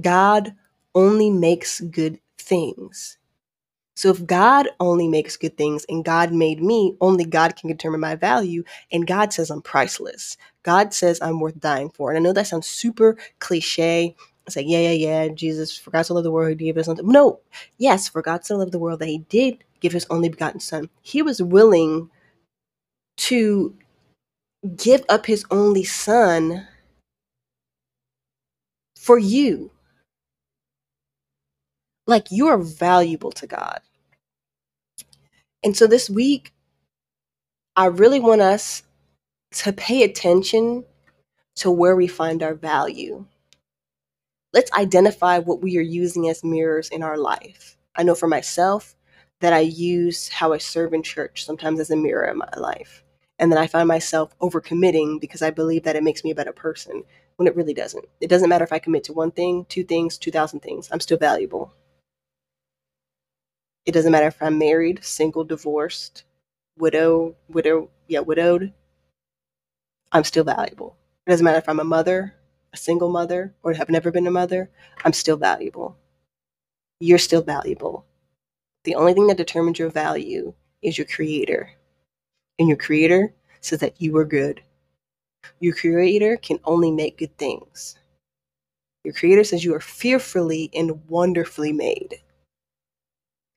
God 0.00 0.56
only 0.96 1.30
makes 1.30 1.80
good 1.80 2.18
things. 2.38 3.18
So 3.98 4.10
if 4.10 4.24
God 4.28 4.68
only 4.78 5.08
makes 5.08 5.36
good 5.36 5.56
things 5.56 5.84
and 5.88 6.04
God 6.04 6.32
made 6.32 6.62
me, 6.62 6.96
only 7.00 7.24
God 7.24 7.56
can 7.56 7.68
determine 7.68 7.98
my 7.98 8.14
value. 8.14 8.62
And 8.92 9.08
God 9.08 9.32
says 9.32 9.50
I'm 9.50 9.60
priceless. 9.60 10.36
God 10.62 10.94
says 10.94 11.18
I'm 11.20 11.40
worth 11.40 11.58
dying 11.58 11.90
for. 11.90 12.10
And 12.10 12.16
I 12.16 12.20
know 12.22 12.32
that 12.32 12.46
sounds 12.46 12.68
super 12.68 13.18
cliche. 13.40 14.14
It's 14.46 14.54
like, 14.54 14.68
yeah, 14.68 14.78
yeah, 14.78 14.92
yeah, 15.24 15.28
Jesus 15.30 15.76
forgot 15.76 16.06
to 16.06 16.14
love 16.14 16.22
the 16.22 16.30
world, 16.30 16.50
he 16.50 16.54
gave 16.66 16.78
us 16.78 16.86
something. 16.86 17.08
No, 17.08 17.40
yes, 17.76 18.08
for 18.08 18.22
God 18.22 18.42
to 18.44 18.56
love 18.56 18.70
the 18.70 18.78
world 18.78 19.00
that 19.00 19.08
he 19.08 19.18
did 19.18 19.64
give 19.80 19.90
his 19.90 20.06
only 20.10 20.28
begotten 20.28 20.60
son. 20.60 20.90
He 21.02 21.20
was 21.20 21.42
willing 21.42 22.08
to 23.16 23.74
give 24.76 25.04
up 25.08 25.26
his 25.26 25.44
only 25.50 25.82
son 25.82 26.68
for 28.96 29.18
you. 29.18 29.72
Like 32.06 32.30
you 32.30 32.46
are 32.46 32.58
valuable 32.58 33.32
to 33.32 33.48
God. 33.48 33.80
And 35.64 35.76
so 35.76 35.86
this 35.86 36.08
week, 36.08 36.52
I 37.76 37.86
really 37.86 38.20
want 38.20 38.40
us 38.40 38.82
to 39.52 39.72
pay 39.72 40.02
attention 40.02 40.84
to 41.56 41.70
where 41.70 41.96
we 41.96 42.06
find 42.06 42.42
our 42.42 42.54
value. 42.54 43.24
Let's 44.52 44.72
identify 44.72 45.38
what 45.38 45.60
we 45.62 45.76
are 45.78 45.82
using 45.82 46.28
as 46.28 46.44
mirrors 46.44 46.88
in 46.88 47.02
our 47.02 47.16
life. 47.18 47.76
I 47.96 48.02
know 48.02 48.14
for 48.14 48.28
myself 48.28 48.96
that 49.40 49.52
I 49.52 49.60
use 49.60 50.28
how 50.28 50.52
I 50.52 50.58
serve 50.58 50.94
in 50.94 51.02
church 51.02 51.44
sometimes 51.44 51.80
as 51.80 51.90
a 51.90 51.96
mirror 51.96 52.26
in 52.26 52.38
my 52.38 52.48
life. 52.56 53.04
And 53.38 53.52
then 53.52 53.58
I 53.58 53.66
find 53.66 53.86
myself 53.86 54.36
overcommitting 54.40 55.20
because 55.20 55.42
I 55.42 55.50
believe 55.50 55.84
that 55.84 55.96
it 55.96 56.02
makes 56.02 56.24
me 56.24 56.30
a 56.30 56.34
better 56.34 56.52
person 56.52 57.04
when 57.36 57.46
it 57.46 57.54
really 57.54 57.74
doesn't. 57.74 58.04
It 58.20 58.28
doesn't 58.28 58.48
matter 58.48 58.64
if 58.64 58.72
I 58.72 58.80
commit 58.80 59.04
to 59.04 59.12
one 59.12 59.30
thing, 59.30 59.66
two 59.68 59.84
things, 59.84 60.18
2,000 60.18 60.60
things. 60.60 60.88
I'm 60.90 61.00
still 61.00 61.18
valuable. 61.18 61.72
It 63.88 63.92
doesn't 63.92 64.12
matter 64.12 64.26
if 64.26 64.42
I'm 64.42 64.58
married, 64.58 65.02
single, 65.02 65.44
divorced, 65.44 66.24
widow, 66.76 67.36
widow, 67.48 67.88
yeah, 68.06 68.20
widowed. 68.20 68.74
I'm 70.12 70.24
still 70.24 70.44
valuable. 70.44 70.94
It 71.26 71.30
doesn't 71.30 71.42
matter 71.42 71.56
if 71.56 71.70
I'm 71.70 71.80
a 71.80 71.84
mother, 71.84 72.34
a 72.74 72.76
single 72.76 73.08
mother, 73.08 73.54
or 73.62 73.72
have 73.72 73.88
never 73.88 74.10
been 74.10 74.26
a 74.26 74.30
mother. 74.30 74.68
I'm 75.06 75.14
still 75.14 75.38
valuable. 75.38 75.96
You're 77.00 77.16
still 77.16 77.40
valuable. 77.40 78.04
The 78.84 78.94
only 78.94 79.14
thing 79.14 79.26
that 79.28 79.38
determines 79.38 79.78
your 79.78 79.88
value 79.88 80.52
is 80.82 80.98
your 80.98 81.06
creator 81.06 81.70
and 82.58 82.68
your 82.68 82.76
creator 82.76 83.32
says 83.62 83.80
that 83.80 84.02
you 84.02 84.14
are 84.18 84.26
good. 84.26 84.60
Your 85.60 85.74
creator 85.74 86.36
can 86.36 86.60
only 86.66 86.90
make 86.90 87.16
good 87.16 87.38
things. 87.38 87.96
Your 89.02 89.14
creator 89.14 89.44
says 89.44 89.64
you 89.64 89.74
are 89.74 89.80
fearfully 89.80 90.68
and 90.74 91.08
wonderfully 91.08 91.72
made. 91.72 92.20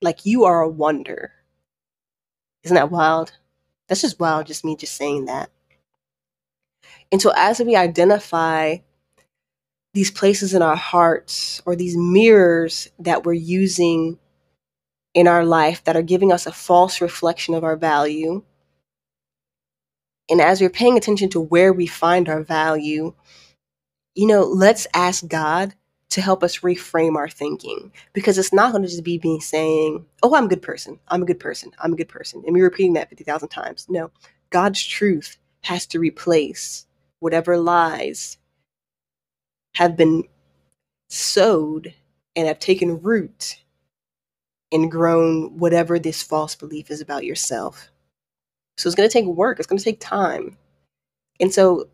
Like 0.02 0.26
you 0.26 0.46
are 0.46 0.62
a 0.62 0.70
wonder. 0.70 1.32
Isn't 2.64 2.76
that 2.76 2.92
wild? 2.92 3.34
That's 3.88 4.02
just 4.02 4.20
wild, 4.20 4.48
just 4.48 4.66
me 4.66 4.76
just 4.76 4.96
saying 4.96 5.26
that. 5.26 5.50
And 7.12 7.22
so 7.22 7.34
as 7.36 7.60
we 7.60 7.76
identify 7.76 8.78
these 9.94 10.12
places 10.12 10.54
in 10.54 10.62
our 10.62 10.76
hearts 10.76 11.62
or 11.66 11.76
these 11.76 11.98
mirrors 11.98 12.90
that 13.00 13.26
we're 13.26 13.34
using 13.34 14.18
in 15.14 15.28
our 15.28 15.44
life 15.44 15.84
that 15.84 15.98
are 15.98 16.02
giving 16.02 16.32
us 16.32 16.46
a 16.46 16.52
false 16.52 17.02
reflection 17.02 17.54
of 17.54 17.64
our 17.64 17.76
value. 17.76 18.44
And 20.30 20.40
as 20.40 20.62
we're 20.62 20.70
paying 20.70 20.98
attention 20.98 21.30
to 21.32 21.42
where 21.42 21.74
we 21.74 21.88
find 21.88 22.30
our 22.30 22.42
value, 22.42 23.14
you 24.16 24.28
know, 24.28 24.44
let's 24.44 24.88
ask 24.94 25.28
God 25.28 25.74
to 26.12 26.21
help 26.21 26.43
us 26.43 26.60
reframe 26.60 27.15
our 27.15 27.30
thinking 27.30 27.91
because 28.13 28.38
it's 28.38 28.54
not 28.54 28.71
going 28.71 28.84
to 28.84 28.89
just 28.89 29.04
be 29.04 29.19
me 29.24 29.39
saying, 29.39 30.06
Oh, 30.21 30.36
I'm 30.36 30.45
a 30.45 30.50
good 30.50 30.62
person. 30.62 31.00
I'm 31.08 31.24
a 31.24 31.26
good 31.26 31.39
person. 31.39 31.71
I'm 31.80 31.93
a 31.93 31.95
good 31.95 32.10
person. 32.10 32.43
And 32.45 32.54
me 32.54 32.62
repeating 32.62 32.93
that 32.93 33.10
50,000 33.10 33.50
times. 33.50 33.88
No, 33.89 34.12
God's 34.50 34.86
truth 34.86 35.38
has 35.63 35.86
to 35.88 36.00
replace 36.00 36.86
whatever 37.19 37.58
lies 37.58 38.38
have 39.76 39.95
been 39.95 40.24
sowed 41.10 41.93
and 42.36 42.47
have 42.47 42.60
taken 42.60 43.02
root 43.02 43.58
and 44.71 44.91
grown 44.91 45.58
whatever 45.58 45.97
this 46.00 46.24
false 46.24 46.56
belief 46.56 46.91
is 46.91 47.02
about 47.02 47.26
yourself. 47.26 47.89
So 48.78 48.88
it's 48.88 48.95
going 48.95 49.08
to 49.08 49.13
take 49.13 49.26
work, 49.26 49.60
it's 49.60 49.67
going 49.67 49.80
to 49.80 49.86
take 49.86 50.00
time. 50.00 50.58
And 51.39 51.54
so 51.54 51.88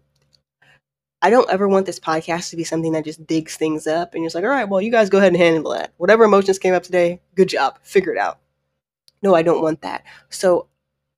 I 1.22 1.30
don't 1.32 1.50
ever 1.50 1.68
want 1.68 1.86
this 1.86 2.00
podcast 2.00 2.52
to 2.52 2.56
be 2.56 2.64
something 2.64 2.92
that 2.92 3.06
just 3.06 3.26
digs 3.26 3.56
things 3.56 3.88
up 3.88 4.14
and 4.14 4.22
you're 4.22 4.28
just 4.28 4.36
like, 4.36 4.44
all 4.44 4.50
right, 4.50 4.70
well, 4.70 4.82
you 4.82 4.92
guys 4.92 5.10
go 5.10 5.18
ahead 5.18 5.34
and 5.34 5.42
handle 5.42 5.72
that. 5.72 5.94
Whatever 5.98 6.24
emotions 6.24 6.60
came 6.60 6.76
up 6.76 6.84
today, 6.84 7.22
good 7.36 7.50
job, 7.50 7.80
figure 7.82 8.14
it 8.14 8.20
out. 8.20 8.40
No, 9.24 9.34
I 9.34 9.42
don't 9.42 9.64
want 9.64 9.82
that. 9.82 10.04
So 10.30 10.68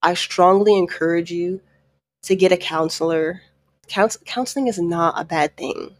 I 0.02 0.14
strongly 0.14 0.78
encourage 0.78 1.32
you 1.32 1.60
to 2.24 2.36
get 2.36 2.54
a 2.54 2.58
counselor. 2.58 3.42
Couns- 3.90 4.18
counseling 4.26 4.68
is 4.68 4.80
not 4.80 5.20
a 5.20 5.26
bad 5.26 5.58
thing. 5.58 5.96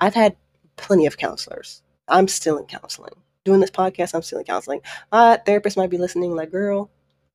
I've 0.00 0.14
had 0.14 0.36
plenty 0.76 1.06
of 1.06 1.16
counselors. 1.16 1.82
I'm 2.08 2.26
still 2.26 2.58
in 2.58 2.66
counseling. 2.66 3.14
Doing 3.44 3.60
this 3.60 3.70
podcast, 3.70 4.14
I'm 4.14 4.22
still 4.22 4.40
in 4.40 4.44
counseling. 4.44 4.80
My 5.12 5.36
therapist 5.36 5.76
might 5.76 5.90
be 5.90 5.98
listening, 5.98 6.34
like, 6.34 6.50
girl, 6.50 6.90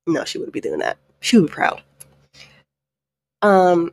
no, 0.06 0.26
she 0.26 0.38
wouldn't 0.38 0.54
be 0.54 0.62
doing 0.62 0.80
that. 0.80 0.98
She 1.22 1.38
would 1.38 1.48
be 1.48 1.54
proud. 1.54 1.82
Um, 3.42 3.92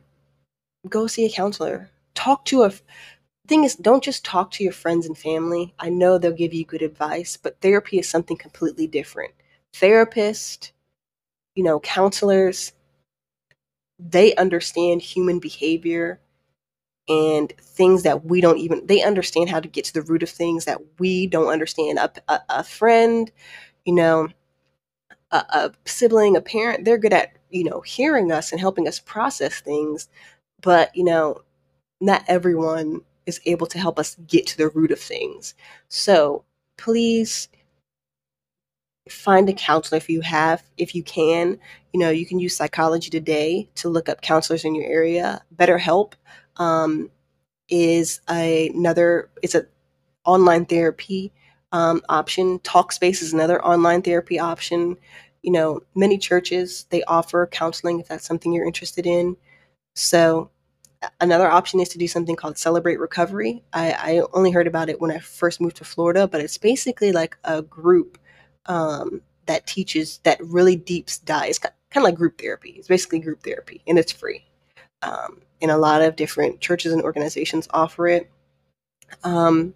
go 0.89 1.07
see 1.07 1.25
a 1.25 1.31
counselor 1.31 1.89
talk 2.15 2.45
to 2.45 2.63
a 2.63 2.71
thing 3.47 3.63
is 3.63 3.75
don't 3.75 4.03
just 4.03 4.25
talk 4.25 4.51
to 4.51 4.63
your 4.63 4.73
friends 4.73 5.05
and 5.07 5.17
family. 5.17 5.73
I 5.79 5.89
know 5.89 6.17
they'll 6.17 6.33
give 6.33 6.53
you 6.53 6.65
good 6.65 6.81
advice 6.83 7.37
but 7.37 7.61
therapy 7.61 7.99
is 7.99 8.09
something 8.09 8.37
completely 8.37 8.87
different. 8.87 9.33
Therapists 9.73 10.71
you 11.55 11.63
know 11.63 11.79
counselors 11.81 12.73
they 13.99 14.33
understand 14.35 15.01
human 15.01 15.39
behavior 15.39 16.19
and 17.09 17.53
things 17.61 18.03
that 18.03 18.25
we 18.25 18.41
don't 18.41 18.59
even 18.59 18.85
they 18.87 19.03
understand 19.03 19.49
how 19.49 19.59
to 19.59 19.67
get 19.67 19.85
to 19.85 19.93
the 19.93 20.01
root 20.03 20.23
of 20.23 20.29
things 20.29 20.65
that 20.65 20.79
we 20.99 21.27
don't 21.27 21.49
understand. 21.51 21.99
A, 21.99 22.11
a, 22.29 22.41
a 22.49 22.63
friend 22.63 23.31
you 23.85 23.93
know 23.95 24.29
a, 25.31 25.37
a 25.37 25.71
sibling 25.85 26.35
a 26.35 26.41
parent 26.41 26.85
they're 26.85 26.97
good 26.97 27.13
at 27.13 27.33
you 27.49 27.63
know 27.63 27.81
hearing 27.81 28.31
us 28.31 28.51
and 28.51 28.59
helping 28.61 28.87
us 28.87 28.99
process 28.99 29.59
things. 29.61 30.09
But 30.61 30.95
you 30.95 31.03
know 31.03 31.41
not 32.01 32.23
everyone 32.27 33.01
is 33.25 33.39
able 33.45 33.67
to 33.67 33.79
help 33.79 33.99
us 33.99 34.15
get 34.27 34.47
to 34.47 34.57
the 34.57 34.69
root 34.69 34.91
of 34.91 34.99
things. 34.99 35.53
So 35.87 36.43
please 36.77 37.47
find 39.09 39.47
a 39.49 39.53
counselor 39.53 39.97
if 39.97 40.09
you 40.09 40.21
have, 40.21 40.63
if 40.77 40.95
you 40.95 41.03
can. 41.03 41.59
You 41.93 41.99
know, 41.99 42.09
you 42.09 42.25
can 42.25 42.39
use 42.39 42.55
Psychology 42.55 43.09
Today 43.09 43.69
to 43.75 43.89
look 43.89 44.09
up 44.09 44.21
counselors 44.21 44.65
in 44.65 44.75
your 44.75 44.85
area. 44.85 45.43
BetterHelp 45.55 46.13
um, 46.57 47.09
is 47.69 48.21
a, 48.29 48.69
another, 48.69 49.29
it's 49.43 49.55
an 49.55 49.67
online 50.25 50.65
therapy 50.65 51.31
um, 51.71 52.01
option. 52.09 52.59
Talkspace 52.59 53.21
is 53.21 53.33
another 53.33 53.63
online 53.63 54.01
therapy 54.01 54.39
option. 54.39 54.97
You 55.41 55.51
know, 55.51 55.81
many 55.95 56.17
churches, 56.17 56.85
they 56.89 57.03
offer 57.03 57.47
counseling 57.47 57.99
if 57.99 58.07
that's 58.07 58.25
something 58.25 58.53
you're 58.53 58.65
interested 58.65 59.05
in. 59.05 59.37
So 59.95 60.51
another 61.19 61.49
option 61.49 61.79
is 61.79 61.89
to 61.89 61.97
do 61.97 62.07
something 62.07 62.35
called 62.35 62.57
Celebrate 62.57 62.99
Recovery. 62.99 63.63
I, 63.73 63.91
I, 63.91 64.21
only 64.33 64.51
heard 64.51 64.67
about 64.67 64.89
it 64.89 65.01
when 65.01 65.11
I 65.11 65.19
first 65.19 65.59
moved 65.61 65.77
to 65.77 65.83
Florida, 65.83 66.27
but 66.27 66.41
it's 66.41 66.57
basically 66.57 67.11
like 67.11 67.37
a 67.43 67.61
group 67.61 68.17
um, 68.67 69.21
that 69.47 69.65
teaches 69.65 70.19
that 70.23 70.39
really 70.43 70.75
deeps 70.75 71.17
dive. 71.17 71.49
It's 71.49 71.59
kind 71.59 71.73
of 71.95 72.03
like 72.03 72.15
group 72.15 72.39
therapy. 72.39 72.75
It's 72.77 72.87
basically 72.87 73.19
group 73.19 73.43
therapy, 73.43 73.81
and 73.87 73.97
it's 73.97 74.11
free. 74.11 74.45
Um, 75.01 75.41
and 75.61 75.71
a 75.71 75.77
lot 75.77 76.01
of 76.01 76.15
different 76.15 76.59
churches 76.61 76.93
and 76.93 77.01
organizations 77.01 77.67
offer 77.71 78.07
it. 78.07 78.29
Um, 79.23 79.73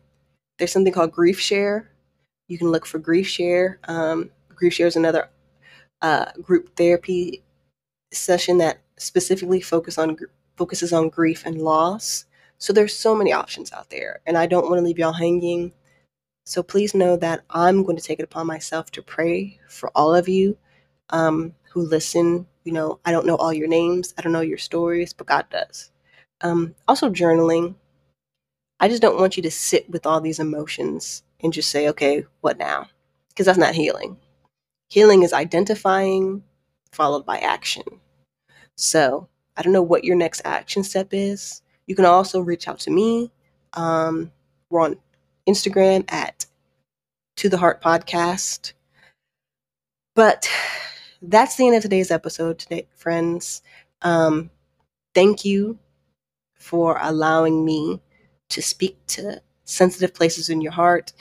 there's 0.57 0.71
something 0.71 0.93
called 0.93 1.11
Grief 1.11 1.39
Share. 1.39 1.89
You 2.47 2.57
can 2.57 2.69
look 2.69 2.85
for 2.85 2.99
Grief 2.99 3.27
Share. 3.27 3.79
Um, 3.85 4.29
Grief 4.49 4.73
Share 4.73 4.87
is 4.87 4.95
another 4.95 5.29
uh, 6.01 6.25
group 6.41 6.75
therapy 6.75 7.43
session 8.11 8.59
that 8.59 8.79
specifically 8.97 9.59
focus 9.59 9.97
on 9.97 10.15
focuses 10.57 10.93
on 10.93 11.09
grief 11.09 11.45
and 11.45 11.61
loss. 11.61 12.25
So 12.57 12.73
there's 12.73 12.95
so 12.95 13.15
many 13.15 13.33
options 13.33 13.71
out 13.73 13.89
there, 13.89 14.21
and 14.25 14.37
I 14.37 14.45
don't 14.45 14.69
want 14.69 14.77
to 14.79 14.83
leave 14.83 14.97
y'all 14.97 15.13
hanging. 15.13 15.73
So 16.45 16.63
please 16.63 16.93
know 16.93 17.17
that 17.17 17.43
I'm 17.49 17.83
going 17.83 17.97
to 17.97 18.03
take 18.03 18.19
it 18.19 18.23
upon 18.23 18.47
myself 18.47 18.91
to 18.91 19.01
pray 19.01 19.59
for 19.67 19.91
all 19.95 20.13
of 20.13 20.29
you 20.29 20.57
um, 21.09 21.53
who 21.71 21.81
listen. 21.81 22.47
You 22.63 22.73
know, 22.73 22.99
I 23.05 23.11
don't 23.11 23.25
know 23.25 23.35
all 23.35 23.53
your 23.53 23.67
names, 23.67 24.13
I 24.17 24.21
don't 24.21 24.33
know 24.33 24.41
your 24.41 24.57
stories, 24.57 25.13
but 25.13 25.27
God 25.27 25.45
does. 25.49 25.91
Um, 26.41 26.75
also, 26.87 27.09
journaling. 27.09 27.75
I 28.79 28.89
just 28.89 29.01
don't 29.01 29.19
want 29.19 29.37
you 29.37 29.43
to 29.43 29.51
sit 29.51 29.89
with 29.89 30.05
all 30.05 30.19
these 30.19 30.39
emotions 30.39 31.23
and 31.39 31.53
just 31.53 31.69
say, 31.69 31.87
okay, 31.89 32.25
what 32.41 32.57
now? 32.57 32.89
Because 33.29 33.45
that's 33.45 33.57
not 33.57 33.73
healing. 33.73 34.17
Healing 34.89 35.23
is 35.23 35.31
identifying 35.33 36.43
followed 36.91 37.25
by 37.25 37.39
action. 37.39 37.83
So 38.75 39.27
I 39.57 39.61
don't 39.61 39.73
know 39.73 39.81
what 39.81 40.03
your 40.03 40.15
next 40.15 40.41
action 40.45 40.83
step 40.83 41.09
is. 41.11 41.61
You 41.87 41.95
can 41.95 42.05
also 42.05 42.41
reach 42.41 42.67
out 42.67 42.79
to 42.81 42.91
me. 42.91 43.31
Um, 43.73 44.31
we're 44.69 44.81
on 44.81 44.97
Instagram 45.47 46.11
at 46.11 46.45
To 47.37 47.49
the 47.49 47.57
Heart 47.57 47.81
Podcast. 47.81 48.73
But 50.15 50.47
that's 51.21 51.55
the 51.55 51.67
end 51.67 51.75
of 51.75 51.83
today's 51.83 52.11
episode 52.11 52.59
today, 52.59 52.87
friends. 52.95 53.61
Um, 54.01 54.49
thank 55.13 55.45
you 55.45 55.77
for 56.57 56.97
allowing 57.01 57.65
me 57.65 58.01
to 58.49 58.61
speak 58.61 58.97
to 59.07 59.41
sensitive 59.65 60.13
places 60.13 60.49
in 60.49 60.61
your 60.61 60.71
heart. 60.71 61.13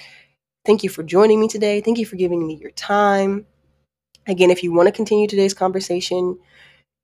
Thank 0.64 0.82
you 0.82 0.90
for 0.90 1.02
joining 1.02 1.40
me 1.40 1.48
today. 1.48 1.80
Thank 1.80 1.98
you 1.98 2.06
for 2.06 2.16
giving 2.16 2.46
me 2.46 2.54
your 2.54 2.70
time. 2.72 3.46
Again, 4.26 4.50
if 4.50 4.62
you 4.62 4.72
want 4.72 4.86
to 4.86 4.92
continue 4.92 5.26
today's 5.26 5.54
conversation, 5.54 6.38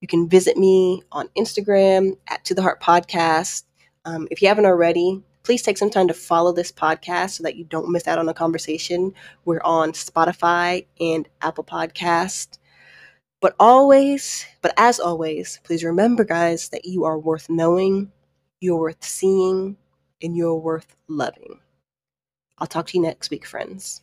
you 0.00 0.08
can 0.08 0.28
visit 0.28 0.56
me 0.56 1.02
on 1.12 1.28
Instagram 1.36 2.16
at 2.28 2.44
To 2.46 2.54
the 2.54 2.62
Heart 2.62 2.80
Podcast. 2.82 3.64
Um, 4.04 4.26
if 4.30 4.40
you 4.40 4.48
haven't 4.48 4.66
already, 4.66 5.22
please 5.42 5.62
take 5.62 5.78
some 5.78 5.90
time 5.90 6.08
to 6.08 6.14
follow 6.14 6.52
this 6.52 6.72
podcast 6.72 7.30
so 7.30 7.42
that 7.42 7.56
you 7.56 7.64
don't 7.64 7.90
miss 7.90 8.08
out 8.08 8.18
on 8.18 8.28
a 8.28 8.34
conversation. 8.34 9.12
We're 9.44 9.62
on 9.62 9.92
Spotify 9.92 10.86
and 10.98 11.28
Apple 11.42 11.64
Podcast. 11.64 12.58
But 13.40 13.54
always, 13.58 14.46
but 14.62 14.74
as 14.76 15.00
always, 15.00 15.60
please 15.64 15.82
remember, 15.84 16.24
guys, 16.24 16.68
that 16.70 16.84
you 16.84 17.04
are 17.04 17.18
worth 17.18 17.48
knowing, 17.48 18.12
you're 18.60 18.78
worth 18.78 19.02
seeing, 19.02 19.76
and 20.22 20.36
you're 20.36 20.56
worth 20.56 20.94
loving. 21.08 21.60
I'll 22.58 22.66
talk 22.66 22.86
to 22.88 22.98
you 22.98 23.02
next 23.02 23.30
week, 23.30 23.46
friends. 23.46 24.02